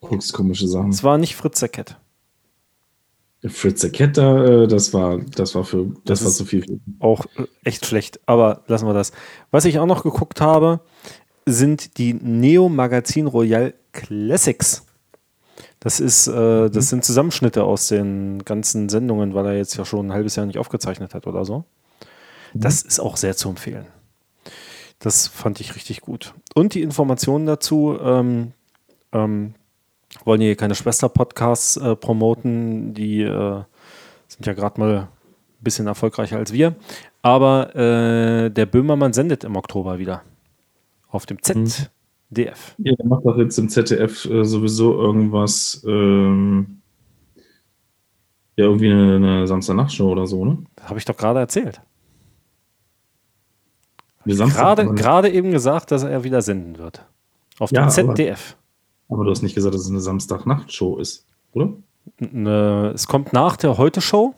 [0.00, 0.90] Guckst komische Sachen.
[0.90, 1.98] Es war nicht Fritz der Cat.
[3.48, 6.80] Fritz der Ketter, äh, das war, das war für, das, Das war zu viel.
[7.00, 9.12] Auch äh, echt schlecht, aber lassen wir das.
[9.50, 10.80] Was ich auch noch geguckt habe,
[11.44, 14.86] sind die Neo Magazin Royal Classics.
[15.82, 20.06] Das ist, äh, das sind Zusammenschnitte aus den ganzen Sendungen, weil er jetzt ja schon
[20.06, 21.64] ein halbes Jahr nicht aufgezeichnet hat oder so.
[22.54, 23.86] Das ist auch sehr zu empfehlen.
[25.00, 26.34] Das fand ich richtig gut.
[26.54, 28.52] Und die Informationen dazu, ähm,
[29.12, 29.54] ähm,
[30.24, 33.62] wollen hier keine Schwester-Podcasts äh, promoten, die äh,
[34.28, 35.08] sind ja gerade mal ein
[35.58, 36.76] bisschen erfolgreicher als wir.
[37.22, 40.22] Aber äh, der Böhmermann sendet im Oktober wieder.
[41.08, 41.38] Auf dem
[42.32, 42.74] ZDF.
[42.78, 46.80] Ja, der macht doch jetzt im ZDF äh, sowieso irgendwas, ähm,
[48.56, 50.58] ja, irgendwie eine, eine Samstagnacht-Show oder so, ne?
[50.82, 51.80] Habe ich doch gerade erzählt.
[54.24, 57.04] Gerade, gerade eben gesagt, dass er wieder senden wird.
[57.58, 58.56] Auf Ja, dem aber- ZDF.
[59.08, 61.72] aber du hast nicht gesagt, dass es eine Samstagnacht-Show ist, oder?
[62.18, 64.34] N- äh, es kommt nach der Heute-Show.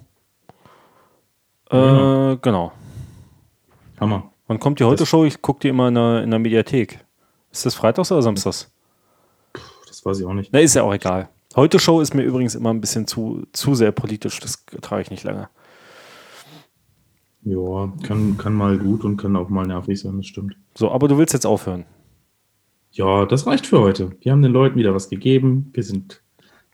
[1.71, 2.37] Äh.
[2.41, 2.73] Genau.
[4.01, 4.31] Hammer.
[4.47, 5.25] Wann kommt die Heute-Show?
[5.25, 7.05] Ich gucke die immer in der, in der Mediathek.
[7.55, 8.69] Ist das freitags oder samstags?
[9.87, 10.51] Das weiß ich auch nicht.
[10.53, 11.29] Na, ist ja auch egal.
[11.55, 14.41] Heute-Show ist mir übrigens immer ein bisschen zu, zu sehr politisch.
[14.41, 15.49] Das trage ich nicht lange.
[17.45, 20.57] Ja, kann, kann mal gut und kann auch mal nervig sein, das stimmt.
[20.75, 21.85] So, aber du willst jetzt aufhören.
[22.91, 24.17] Ja, das reicht für heute.
[24.21, 25.71] Wir haben den Leuten wieder was gegeben.
[25.75, 26.23] Wir sind,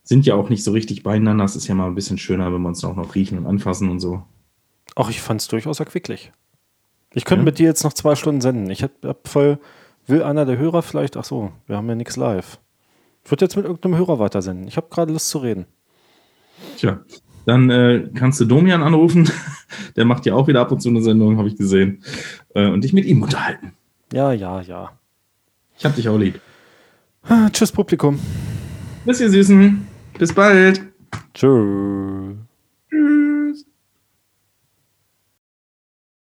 [0.03, 1.43] sind ja auch nicht so richtig beieinander.
[1.43, 3.89] Es ist ja mal ein bisschen schöner, wenn wir uns auch noch riechen und anfassen
[3.89, 4.23] und so.
[4.95, 6.31] Ach, ich fand es durchaus erquicklich.
[7.13, 7.45] Ich könnte Ja?
[7.45, 8.69] mit dir jetzt noch zwei Stunden senden.
[8.71, 9.59] Ich hab, hab voll.
[10.11, 11.15] Will einer der Hörer vielleicht?
[11.15, 12.59] Ach so, wir haben ja nichts live.
[13.23, 14.67] Ich würde jetzt mit irgendeinem Hörer weitersenden.
[14.67, 15.65] Ich habe gerade Lust zu reden.
[16.75, 16.99] Tja,
[17.45, 19.31] dann äh, kannst du Domian anrufen.
[19.95, 22.03] Der macht ja auch wieder ab und zu eine Sendung, habe ich gesehen.
[22.53, 23.71] Äh, und dich mit ihm unterhalten.
[24.11, 24.91] Ja, ja, ja.
[25.77, 26.41] Ich hab dich auch lieb.
[27.23, 28.19] Ah, tschüss, Publikum.
[29.05, 29.87] Bis ihr Süßen.
[30.19, 30.81] Bis bald.
[31.33, 32.35] Tschüss.
[32.89, 33.30] Tschüss.